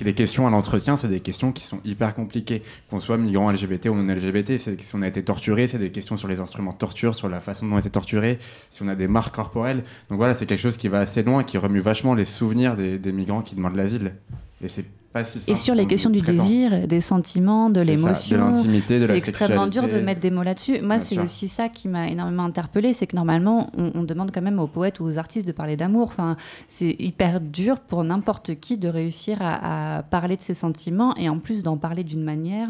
les 0.00 0.14
questions 0.14 0.46
à 0.46 0.50
l'entretien, 0.50 0.96
c'est 0.96 1.08
des 1.08 1.20
questions 1.20 1.52
qui 1.52 1.64
sont 1.64 1.80
hyper 1.84 2.14
compliquées. 2.14 2.62
Qu'on 2.90 3.00
soit 3.00 3.18
migrant 3.18 3.50
LGBT 3.50 3.86
ou 3.86 3.94
non 3.94 4.12
LGBT, 4.12 4.56
c'est 4.56 4.80
si 4.80 4.94
on 4.94 5.02
a 5.02 5.08
été 5.08 5.22
torturé, 5.22 5.66
c'est 5.66 5.78
des 5.78 5.90
questions 5.90 6.16
sur 6.16 6.28
les 6.28 6.40
instruments 6.40 6.72
de 6.72 6.78
torture, 6.78 7.14
sur 7.14 7.28
la 7.28 7.40
façon 7.40 7.66
dont 7.66 7.74
on 7.74 7.76
a 7.76 7.80
été 7.80 7.90
torturé, 7.90 8.38
si 8.70 8.82
on 8.82 8.88
a 8.88 8.94
des 8.94 9.08
marques 9.08 9.34
corporelles. 9.34 9.84
Donc 10.08 10.18
voilà, 10.18 10.34
c'est 10.34 10.46
quelque 10.46 10.60
chose 10.60 10.76
qui 10.76 10.88
va 10.88 11.00
assez 11.00 11.22
loin, 11.22 11.44
qui 11.44 11.58
remue 11.58 11.80
vachement 11.80 12.14
les 12.14 12.24
souvenirs 12.24 12.76
des, 12.76 12.98
des 12.98 13.12
migrants 13.12 13.42
qui 13.42 13.54
demandent 13.54 13.76
l'asile. 13.76 14.14
Et 14.62 14.68
c'est 14.68 14.84
et 15.46 15.54
sur 15.54 15.74
les 15.74 15.86
questions 15.86 16.10
du 16.10 16.20
désir, 16.20 16.86
des 16.86 17.00
sentiments, 17.00 17.70
de 17.70 17.80
l'émotion, 17.80 18.36
de 18.36 18.42
l'intimité, 18.42 19.00
de 19.00 19.06
C'est 19.06 19.16
extrêmement 19.16 19.66
dur 19.66 19.88
de 19.88 19.98
mettre 20.00 20.20
des 20.20 20.30
mots 20.30 20.42
là-dessus. 20.42 20.80
Moi, 20.82 21.00
c'est 21.00 21.18
aussi 21.18 21.48
ça 21.48 21.68
qui 21.68 21.88
m'a 21.88 22.08
énormément 22.08 22.44
interpellée, 22.44 22.92
c'est 22.92 23.06
que 23.06 23.16
normalement, 23.16 23.70
on, 23.76 24.02
demande 24.02 24.30
quand 24.32 24.42
même 24.42 24.58
aux 24.58 24.66
poètes 24.66 25.00
ou 25.00 25.04
aux 25.04 25.18
artistes 25.18 25.46
de 25.46 25.52
parler 25.52 25.76
d'amour. 25.76 26.08
Enfin, 26.08 26.36
c'est 26.68 26.94
hyper 26.98 27.40
dur 27.40 27.80
pour 27.80 28.04
n'importe 28.04 28.54
qui 28.60 28.76
de 28.76 28.88
réussir 28.88 29.38
à, 29.40 30.02
parler 30.10 30.36
de 30.36 30.42
ses 30.42 30.54
sentiments 30.54 31.14
et 31.16 31.28
en 31.28 31.38
plus 31.38 31.62
d'en 31.62 31.76
parler 31.76 32.04
d'une 32.04 32.22
manière 32.22 32.68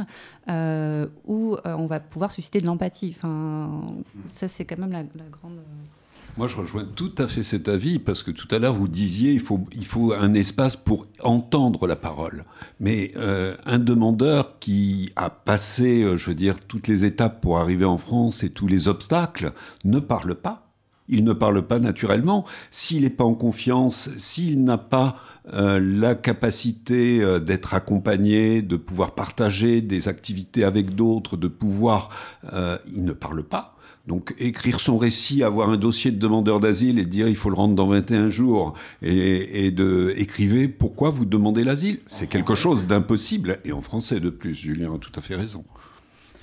euh, 0.49 1.07
où 1.27 1.55
euh, 1.55 1.75
on 1.77 1.87
va 1.87 2.01
pouvoir 2.01 2.33
susciter 2.33 2.61
de 2.61 2.67
l'empathie. 2.67 3.15
Enfin, 3.17 3.83
ça, 4.29 4.49
c'est 4.49 4.65
quand 4.65 4.79
même 4.79 4.93
la, 4.93 5.03
la 5.03 5.29
grande. 5.31 5.59
Moi, 6.39 6.47
je 6.47 6.55
rejoins 6.55 6.85
tout 6.85 7.11
à 7.19 7.27
fait 7.27 7.43
cet 7.43 7.69
avis 7.69 7.99
parce 7.99 8.23
que 8.23 8.31
tout 8.31 8.47
à 8.53 8.61
l'heure, 8.61 8.73
vous 8.73 8.87
disiez 8.87 9.33
il 9.33 9.41
faut, 9.41 10.13
un 10.13 10.35
espace 10.35 10.77
pour 10.77 11.09
entendre 11.21 11.89
la 11.89 11.97
parole. 11.97 12.45
Mais 12.79 13.11
euh, 13.17 13.57
un 13.67 13.81
demandeur 13.81 14.61
qui 14.61 15.11
a 15.17 15.31
passé, 15.31 16.05
euh, 16.05 16.17
je 16.17 16.27
veux 16.27 16.37
dire, 16.37 16.61
toutes 16.61 16.87
les 16.87 17.05
étapes 17.05 17.41
pour 17.41 17.59
arriver 17.59 17.85
en 17.85 17.99
France 17.99 18.45
et 18.45 18.51
tous 18.51 18.69
les 18.69 18.87
obstacles 18.87 19.53
ne 19.85 19.99
parle 19.99 20.37
pas. 20.37 20.71
Il 21.09 21.25
ne 21.25 21.33
parle 21.33 21.67
pas 21.67 21.81
naturellement. 21.81 22.45
S'il 22.71 23.03
n'est 23.03 23.11
pas 23.11 23.25
en 23.25 23.35
confiance, 23.35 24.09
s'il 24.17 24.63
n'a 24.63 24.79
pas 24.79 25.17
euh, 25.55 25.81
la 25.83 26.15
capacité 26.15 27.41
d'être 27.41 27.75
accompagné, 27.75 28.63
de 28.63 28.77
pouvoir 28.77 29.17
partager 29.17 29.81
des 29.83 30.07
activités 30.07 30.63
avec 30.63 30.95
d'autres, 30.95 31.37
de 31.37 31.49
pouvoir, 31.49 32.11
il 32.95 33.05
ne 33.05 33.13
parle 33.13 33.43
pas. 33.43 33.75
Donc 34.09 34.35
écrire 34.39 34.81
son 34.81 34.97
récit, 34.97 35.43
avoir 35.43 35.69
un 35.69 35.77
dossier 35.77 36.11
de 36.11 36.19
demandeur 36.19 36.61
d'asile 36.61 36.99
et 36.99 37.05
dire 37.05 37.29
il 37.29 37.37
faut 37.37 37.51
le 37.51 37.57
rendre 37.57 37.75
dans 37.75 37.87
21 37.87 38.31
jours 38.31 38.73
et, 39.03 39.71
de 39.71 40.15
écrivez 40.17 40.67
pourquoi 40.67 41.11
vous 41.11 41.27
demandez 41.27 41.63
l'asile? 41.63 41.99
C'est 42.07 42.27
quelque 42.27 42.55
chose 42.55 42.87
d'impossible 42.87 43.59
et 43.67 43.73
en 43.73 43.83
français 43.83 44.19
de 44.19 44.31
plus. 44.31 44.55
Julien 44.55 44.95
a 44.95 44.99
tout 44.99 45.13
à 45.15 45.21
fait 45.21 45.37
raison. 45.37 45.63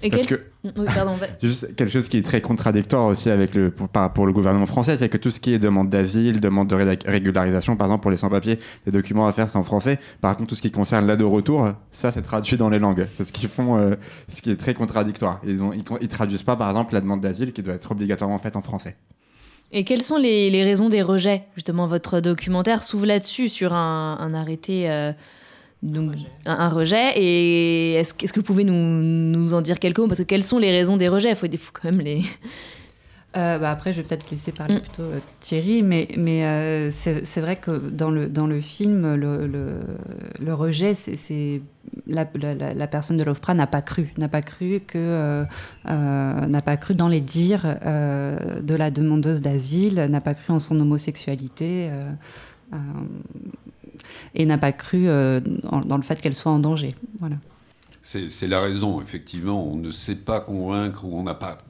Et 0.03 0.10
Parce 0.10 0.27
que, 0.27 0.36
juste 1.41 1.75
quelque 1.75 1.91
chose 1.91 2.10
qui 2.10 2.17
est 2.17 2.21
très 2.21 2.41
contradictoire 2.41 3.05
aussi 3.05 3.29
avec 3.29 3.55
le, 3.55 3.71
pour, 3.71 3.88
pour 3.89 4.25
le 4.25 4.34
gouvernement 4.34 4.65
français, 4.65 4.97
c'est 4.97 5.10
que 5.10 5.17
tout 5.17 5.31
ce 5.31 5.39
qui 5.39 5.53
est 5.53 5.60
demande 5.60 5.89
d'asile, 5.89 6.39
demande 6.39 6.67
de 6.67 6.75
régularisation, 7.05 7.75
par 7.75 7.88
exemple 7.88 8.01
pour 8.01 8.12
les 8.12 8.17
sans-papiers, 8.17 8.60
les 8.86 8.91
documents 8.91 9.27
à 9.27 9.34
faire 9.34 9.49
c'est 9.49 9.58
en 9.58 9.63
français. 9.63 9.99
Par 10.21 10.36
contre, 10.36 10.49
tout 10.49 10.55
ce 10.55 10.62
qui 10.62 10.71
concerne 10.71 11.08
l'aide 11.08 11.21
au 11.21 11.29
retour, 11.29 11.69
ça 11.91 12.12
c'est 12.12 12.21
traduit 12.21 12.58
dans 12.58 12.69
les 12.69 12.79
langues. 12.79 13.08
C'est 13.13 13.23
ce 13.23 13.31
qu'ils 13.31 13.49
font, 13.49 13.77
euh, 13.77 13.95
ce 14.27 14.41
qui 14.41 14.51
est 14.51 14.58
très 14.58 14.73
contradictoire. 14.73 15.39
Ils, 15.45 15.63
ont, 15.63 15.71
ils, 15.73 16.08
traduisent 16.08 16.43
pas 16.43 16.55
par 16.55 16.69
exemple 16.69 16.93
la 16.93 17.01
demande 17.01 17.21
d'asile 17.21 17.53
qui 17.53 17.63
doit 17.63 17.75
être 17.75 17.91
obligatoirement 17.91 18.38
faite 18.38 18.55
en 18.58 18.62
français. 18.62 18.97
Et 19.71 19.84
quelles 19.84 20.03
sont 20.03 20.17
les, 20.17 20.49
les 20.49 20.63
raisons 20.63 20.89
des 20.89 21.01
rejets 21.01 21.47
Justement, 21.55 21.88
votre 21.88 22.19
documentaire 22.19 22.84
s'ouvre 22.84 23.05
là-dessus, 23.05 23.49
sur 23.49 23.73
un, 23.73 24.17
un 24.19 24.34
arrêté. 24.34 24.91
Euh, 24.91 25.13
donc, 25.83 26.13
un 26.45 26.69
rejet. 26.69 27.11
Et 27.15 27.93
est-ce, 27.93 28.13
que 28.13 28.35
vous 28.35 28.43
pouvez 28.43 28.63
nous, 28.63 28.73
nous, 28.73 29.53
en 29.53 29.61
dire 29.61 29.79
quelques 29.79 29.99
mots? 29.99 30.07
Parce 30.07 30.19
que 30.19 30.25
quelles 30.25 30.43
sont 30.43 30.57
les 30.57 30.71
raisons 30.71 30.97
des 30.97 31.07
rejets? 31.07 31.29
Il 31.29 31.35
faut, 31.35 31.47
faut 31.57 31.71
quand 31.73 31.91
même 31.91 32.01
les. 32.01 32.21
Euh, 33.38 33.57
bah 33.57 33.69
après, 33.69 33.91
je 33.91 33.97
vais 33.97 34.07
peut-être 34.07 34.31
laisser 34.31 34.53
parler 34.53 34.75
mm. 34.75 34.79
plutôt 34.79 35.03
euh, 35.03 35.19
Thierry, 35.41 35.83
mais, 35.83 36.07
mais 36.17 36.45
euh, 36.45 36.89
c'est, 36.89 37.41
vrai 37.41 37.57
que 37.57 37.89
dans 37.89 38.09
le, 38.09 38.27
dans 38.27 38.47
le 38.47 38.61
film, 38.61 39.15
le, 39.15 39.45
le, 39.45 40.53
rejet, 40.53 40.93
c'est, 40.93 41.61
la, 42.07 42.25
la, 42.53 42.88
personne 42.88 43.17
de 43.17 43.23
l'OFPRA 43.23 43.53
n'a 43.53 43.67
pas 43.67 43.81
cru, 43.81 44.13
n'a 44.17 44.29
pas 44.29 44.41
cru 44.41 44.81
que 44.88 45.45
n'a 45.85 46.61
pas 46.61 46.77
cru 46.77 46.95
dans 46.95 47.09
les 47.09 47.21
dires 47.21 47.65
de 47.83 48.75
la 48.75 48.89
demandeuse 48.89 49.41
d'asile, 49.41 49.95
n'a 49.95 50.21
pas 50.21 50.33
cru 50.33 50.53
en 50.53 50.59
son 50.59 50.79
homosexualité 50.79 51.91
et 54.34 54.46
n'a 54.46 54.58
pas 54.58 54.72
cru 54.72 55.08
euh, 55.08 55.39
dans 55.39 55.98
le 55.98 56.04
fait 56.04 56.22
qu'elle 56.22 56.36
soit 56.36 56.52
en 56.52 56.60
danger. 56.60 56.96
Voilà. 57.20 57.38
C'est 58.08 58.48
la 58.48 58.62
raison, 58.62 59.02
effectivement. 59.02 59.68
On 59.68 59.78
ne 59.78 59.89
sait 59.89 60.15
pas 60.15 60.39
convaincre. 60.39 61.08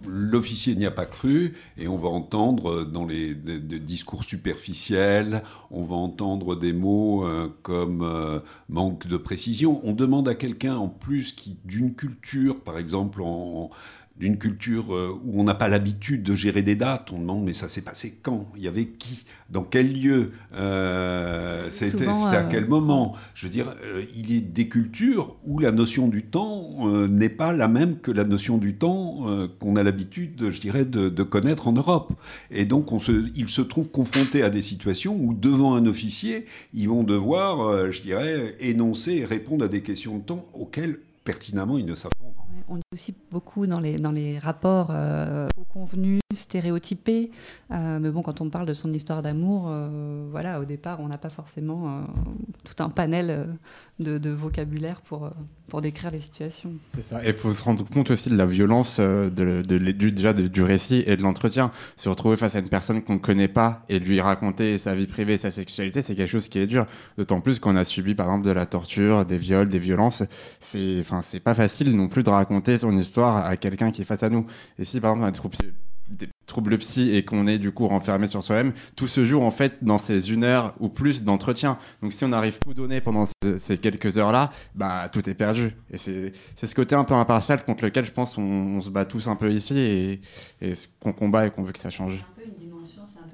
L'officier 0.05 0.75
n'y 0.75 0.85
a 0.85 0.91
pas 0.91 1.05
cru 1.05 1.53
et 1.77 1.87
on 1.87 1.97
va 1.97 2.09
entendre 2.09 2.83
dans 2.83 3.05
les, 3.05 3.33
discours 3.33 4.25
superficiels, 4.25 5.43
on 5.71 5.83
va 5.83 5.95
entendre 5.95 6.57
des 6.57 6.73
mots 6.73 7.25
euh, 7.25 7.47
comme 7.63 8.01
euh, 8.01 8.39
manque 8.67 9.07
de 9.07 9.15
précision. 9.15 9.79
On 9.85 9.93
demande 9.93 10.27
à 10.27 10.35
quelqu'un 10.35 10.75
en 10.75 10.89
plus 10.89 11.31
qui 11.31 11.55
d'une 11.63 11.95
culture, 11.95 12.59
par 12.59 12.77
exemple 12.77 13.21
en, 13.21 13.69
d'une 14.17 14.37
culture 14.37 14.95
euh, 14.95 15.19
où 15.25 15.41
on 15.41 15.43
n'a 15.43 15.55
pas 15.55 15.67
l'habitude 15.67 16.23
de 16.23 16.35
gérer 16.35 16.61
des 16.61 16.75
dates. 16.75 17.11
On 17.11 17.19
demande 17.19 17.43
mais 17.43 17.53
ça 17.53 17.67
s'est 17.67 17.81
passé 17.81 18.17
quand? 18.21 18.47
Il 18.55 18.63
y 18.63 18.67
avait 18.67 18.85
qui? 18.85 19.25
Dans 19.49 19.63
quel 19.63 19.93
lieu? 19.93 20.31
Euh, 20.53 21.69
C'était 21.69 22.07
à 22.07 22.33
euh, 22.33 22.47
quel 22.49 22.67
moment? 22.67 23.15
Je 23.35 23.45
veux 23.45 23.51
dire, 23.51 23.75
il 24.15 24.33
y 24.33 24.37
a 24.37 24.41
des 24.41 24.69
cultures 24.69 25.35
où 25.45 25.59
la 25.59 25.71
notion 25.71 26.07
du 26.07 26.23
temps 26.23 26.87
n'est 27.07 27.29
pas 27.29 27.53
la 27.53 27.67
même 27.67 27.97
que 27.99 28.11
la 28.11 28.23
notion 28.23 28.57
du 28.57 28.75
temps 28.75 29.25
qu'on 29.59 29.75
a 29.75 29.83
l'habitude, 29.83 30.49
je 30.49 30.61
dirais, 30.61 30.85
de, 30.85 31.23
connaître 31.23 31.67
en 31.67 31.73
Europe. 31.73 32.13
Et 32.51 32.65
donc 32.65 32.91
on 32.91 32.99
se, 32.99 33.29
ils 33.35 33.49
se 33.49 33.61
trouvent 33.61 33.89
confrontés 33.89 34.41
à 34.43 34.49
des 34.49 34.61
situations 34.61 35.15
où 35.15 35.33
devant 35.33 35.75
un 35.75 35.85
officier, 35.85 36.45
ils 36.73 36.87
vont 36.89 37.03
devoir, 37.03 37.91
je 37.91 38.01
dirais, 38.01 38.55
énoncer 38.59 39.13
et 39.13 39.25
répondre 39.25 39.65
à 39.65 39.67
des 39.67 39.81
questions 39.81 40.17
de 40.17 40.23
temps 40.23 40.45
auxquelles 40.53 40.99
pertinemment 41.23 41.77
ils 41.77 41.85
ne 41.85 41.95
savent 41.95 42.11
pas 42.17 42.44
on 42.67 42.75
dit 42.75 42.81
aussi 42.93 43.15
beaucoup 43.31 43.67
dans 43.67 43.79
les, 43.79 43.95
dans 43.95 44.11
les 44.11 44.39
rapports 44.39 44.87
euh, 44.91 45.47
convenus, 45.73 46.21
stéréotypés. 46.33 47.31
Euh, 47.71 47.99
mais 47.99 48.09
bon, 48.09 48.21
quand 48.21 48.41
on 48.41 48.49
parle 48.49 48.65
de 48.65 48.73
son 48.73 48.93
histoire 48.93 49.21
d'amour, 49.21 49.65
euh, 49.67 50.27
voilà, 50.31 50.59
au 50.59 50.65
départ, 50.65 50.99
on 51.01 51.07
n'a 51.07 51.17
pas 51.17 51.29
forcément 51.29 51.87
euh, 51.87 52.01
tout 52.63 52.81
un 52.83 52.89
panel 52.89 53.57
de, 53.99 54.29
vocabulaire 54.29 55.01
pour, 55.01 55.29
pour 55.67 55.81
décrire 55.81 56.11
les 56.11 56.19
situations. 56.19 56.73
C'est 56.95 57.03
ça. 57.03 57.25
Et 57.25 57.29
il 57.29 57.33
faut 57.33 57.53
se 57.53 57.63
rendre 57.63 57.85
compte 57.85 58.11
aussi 58.11 58.29
de 58.29 58.35
la 58.35 58.45
violence 58.45 58.99
de, 58.99 59.61
du, 59.61 60.09
déjà 60.09 60.33
du 60.33 60.63
récit 60.63 61.03
et 61.05 61.15
de 61.15 61.21
l'entretien. 61.21 61.71
Se 61.95 62.09
retrouver 62.09 62.35
face 62.35 62.55
à 62.55 62.59
une 62.59 62.69
personne 62.69 63.01
qu'on 63.01 63.13
ne 63.13 63.19
connaît 63.19 63.47
pas 63.47 63.83
et 63.87 63.99
lui 63.99 64.19
raconter 64.19 64.77
sa 64.77 64.95
vie 64.95 65.07
privée, 65.07 65.37
sa 65.37 65.51
sexualité, 65.51 66.01
c'est 66.01 66.15
quelque 66.15 66.29
chose 66.29 66.49
qui 66.49 66.59
est 66.59 66.67
dur. 66.67 66.85
D'autant 67.17 67.39
plus 67.39 67.59
qu'on 67.59 67.75
a 67.75 67.85
subi, 67.85 68.15
par 68.15 68.27
exemple, 68.27 68.45
de 68.45 68.51
la 68.51 68.65
torture, 68.65 69.25
des 69.25 69.37
viols, 69.37 69.69
des 69.69 69.79
violences. 69.79 70.23
C'est, 70.59 70.97
enfin, 70.99 71.21
c'est 71.21 71.39
pas 71.39 71.53
facile 71.53 71.95
non 71.95 72.07
plus 72.07 72.23
de 72.23 72.29
raconter 72.29 72.44
son 72.79 72.97
histoire 72.97 73.45
à 73.45 73.57
quelqu'un 73.57 73.91
qui 73.91 74.01
est 74.01 74.05
face 74.05 74.23
à 74.23 74.29
nous. 74.29 74.45
Et 74.79 74.85
si, 74.85 74.99
par 74.99 75.11
exemple, 75.11 75.27
un 75.27 75.31
troupe 75.31 75.55
des 76.09 76.27
troubles 76.45 76.77
psy 76.77 77.15
et 77.15 77.25
qu'on 77.25 77.47
est 77.47 77.57
du 77.57 77.71
coup 77.71 77.87
renfermé 77.87 78.27
sur 78.27 78.43
soi-même, 78.43 78.73
tout 78.95 79.07
se 79.07 79.25
joue 79.25 79.41
en 79.41 79.51
fait 79.51 79.83
dans 79.83 79.97
ces 79.97 80.31
une 80.31 80.43
heure 80.43 80.75
ou 80.79 80.89
plus 80.89 81.23
d'entretien. 81.23 81.77
Donc 82.01 82.13
si 82.13 82.23
on 82.23 82.31
arrive 82.31 82.59
tout 82.59 82.73
donner 82.73 83.01
pendant 83.01 83.25
ces, 83.57 83.77
quelques 83.77 84.17
heures-là, 84.17 84.51
bah 84.75 85.09
tout 85.11 85.27
est 85.27 85.33
perdu. 85.33 85.75
Et 85.91 85.97
c'est 85.97 86.33
ce 86.55 86.75
côté 86.75 86.95
un 86.95 87.03
peu 87.03 87.15
impartial 87.15 87.63
contre 87.63 87.85
lequel 87.85 88.05
je 88.05 88.11
pense 88.11 88.37
on, 88.37 88.81
se 88.81 88.89
bat 88.89 89.05
tous 89.05 89.27
un 89.27 89.35
peu 89.35 89.51
ici 89.51 89.77
et, 89.79 90.21
et 90.61 90.73
qu'on 90.99 91.13
combat 91.13 91.47
et 91.47 91.51
qu'on 91.51 91.63
veut 91.63 91.73
que 91.73 91.79
ça 91.79 91.89
change 91.89 92.23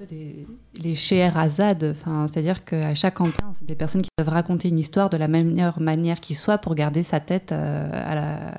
des, 0.06 0.46
les 0.82 0.94
Scheherazade, 0.94 1.94
c'est-à-dire 1.94 2.64
qu'à 2.64 2.94
chaque 2.94 3.20
entretien, 3.20 3.52
c'est 3.58 3.66
des 3.66 3.74
personnes 3.74 4.02
qui 4.02 4.08
doivent 4.18 4.32
raconter 4.32 4.68
une 4.68 4.78
histoire 4.78 5.10
de 5.10 5.16
la 5.16 5.28
meilleure 5.28 5.80
manière 5.80 6.20
qui 6.20 6.34
soit 6.34 6.58
pour 6.58 6.74
garder 6.74 7.02
sa 7.02 7.20
tête 7.20 7.52
euh, 7.52 8.52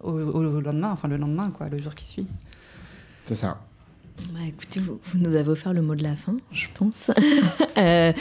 au, 0.00 0.10
au 0.10 0.60
lendemain, 0.60 0.90
enfin 0.92 1.08
le 1.08 1.16
lendemain, 1.16 1.50
quoi, 1.50 1.68
le 1.68 1.78
jour 1.78 1.94
qui 1.94 2.04
suit. 2.04 2.26
C'est 3.24 3.36
ça. 3.36 3.60
Bah, 4.32 4.40
écoutez, 4.48 4.80
vous, 4.80 4.98
vous 5.04 5.18
nous 5.18 5.36
avez 5.36 5.50
offert 5.50 5.74
le 5.74 5.82
mot 5.82 5.94
de 5.94 6.02
la 6.02 6.16
fin, 6.16 6.36
je 6.52 6.66
pense. 6.78 7.10
Euh, 7.78 8.14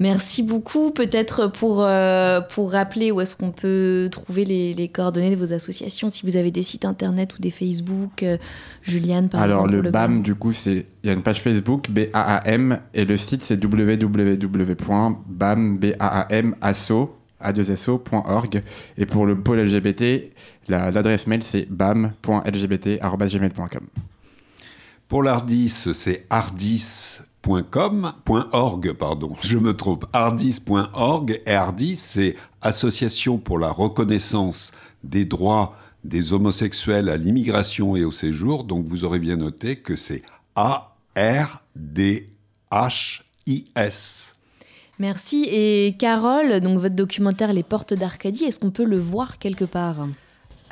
merci 0.00 0.42
beaucoup. 0.42 0.90
Peut-être 0.90 1.46
pour, 1.46 1.84
euh, 1.84 2.40
pour 2.40 2.72
rappeler 2.72 3.12
où 3.12 3.20
est-ce 3.20 3.36
qu'on 3.36 3.52
peut 3.52 4.08
trouver 4.10 4.44
les, 4.44 4.72
les 4.72 4.88
coordonnées 4.88 5.30
de 5.30 5.36
vos 5.36 5.52
associations, 5.52 6.08
si 6.08 6.26
vous 6.26 6.36
avez 6.36 6.50
des 6.50 6.64
sites 6.64 6.84
internet 6.84 7.36
ou 7.38 7.40
des 7.40 7.52
Facebook. 7.52 8.24
euh, 8.24 8.36
Juliane, 8.82 9.28
par 9.28 9.42
Alors 9.42 9.66
exemple. 9.66 9.84
le 9.84 9.90
BAM, 9.92 10.22
du 10.22 10.34
coup, 10.34 10.50
c'est 10.50 10.86
il 11.04 11.06
y 11.06 11.10
a 11.10 11.12
une 11.12 11.22
page 11.22 11.40
Facebook 11.40 11.88
BAAM 11.88 12.80
et 12.94 13.04
le 13.04 13.16
site 13.16 13.44
c'est 13.44 13.64
www.bam.asso 13.64 14.42
a2so.org 17.40 18.62
et 18.98 19.06
pour 19.06 19.24
le 19.26 19.38
pôle 19.40 19.60
LGBT, 19.60 20.32
la- 20.68 20.90
l'adresse 20.90 21.28
mail 21.28 21.44
c'est 21.44 21.68
bam.lgbt@gmail.com. 21.70 23.86
Pour 25.08 25.22
l'Ardis, 25.22 25.68
c'est 25.68 26.26
ardis.com, 26.30 28.12
.org, 28.52 28.92
pardon, 28.94 29.34
je 29.40 29.56
me 29.56 29.72
trompe, 29.72 30.04
ardis.org, 30.12 31.42
et 31.46 31.54
Ardis, 31.54 31.94
c'est 31.94 32.34
Association 32.60 33.38
pour 33.38 33.60
la 33.60 33.70
reconnaissance 33.70 34.72
des 35.04 35.24
droits 35.24 35.76
des 36.02 36.32
homosexuels 36.32 37.08
à 37.08 37.16
l'immigration 37.16 37.94
et 37.94 38.04
au 38.04 38.10
séjour, 38.10 38.64
donc 38.64 38.86
vous 38.86 39.04
aurez 39.04 39.20
bien 39.20 39.36
noté 39.36 39.76
que 39.76 39.94
c'est 39.94 40.22
A-R-D-H-I-S. 40.56 41.54
Merci. 44.98 45.46
Et 45.50 45.94
Carole, 45.98 46.60
donc 46.60 46.80
votre 46.80 46.96
documentaire 46.96 47.52
Les 47.52 47.62
Portes 47.62 47.94
d'Arcadie, 47.94 48.44
est-ce 48.44 48.58
qu'on 48.58 48.72
peut 48.72 48.84
le 48.84 48.98
voir 48.98 49.38
quelque 49.38 49.66
part? 49.66 50.08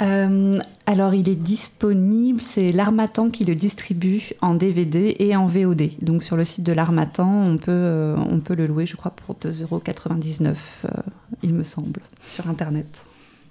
Euh, 0.01 0.59
alors, 0.87 1.15
il 1.15 1.29
est 1.29 1.35
disponible, 1.35 2.41
c'est 2.41 2.69
l'Armatan 2.69 3.31
qui 3.31 3.45
le 3.45 3.55
distribue 3.55 4.31
en 4.41 4.55
DVD 4.55 5.17
et 5.19 5.37
en 5.37 5.47
VOD. 5.47 5.91
Donc, 6.03 6.23
sur 6.23 6.37
le 6.37 6.45
site 6.45 6.65
de 6.65 6.73
l'Armatan, 6.73 7.29
on 7.29 7.57
peut, 7.57 7.71
euh, 7.71 8.17
on 8.17 8.41
peut 8.41 8.55
le 8.55 8.67
louer, 8.67 8.87
je 8.87 8.97
crois, 8.97 9.13
pour 9.13 9.37
2,99€, 9.37 10.55
euh, 10.85 10.89
il 11.43 11.55
me 11.55 11.63
semble, 11.63 12.01
sur 12.35 12.49
Internet. 12.49 12.87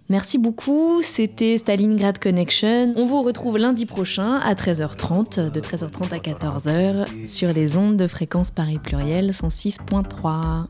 Merci 0.10 0.38
beaucoup, 0.38 1.02
c'était 1.02 1.58
Stalingrad 1.58 2.20
Connection. 2.20 2.94
On 2.98 3.06
vous 3.06 3.24
retrouve 3.24 3.58
lundi 3.58 3.86
prochain 3.86 4.36
à 4.36 4.54
13h30, 4.54 5.50
de 5.50 5.60
13h30 5.62 6.14
à 6.14 6.18
14h, 6.18 7.26
sur 7.26 7.54
les 7.54 7.78
ondes 7.78 7.96
de 7.96 8.08
fréquence 8.08 8.52
Paris 8.52 8.80
Pluriel 8.80 9.32
106.3. 9.32 10.68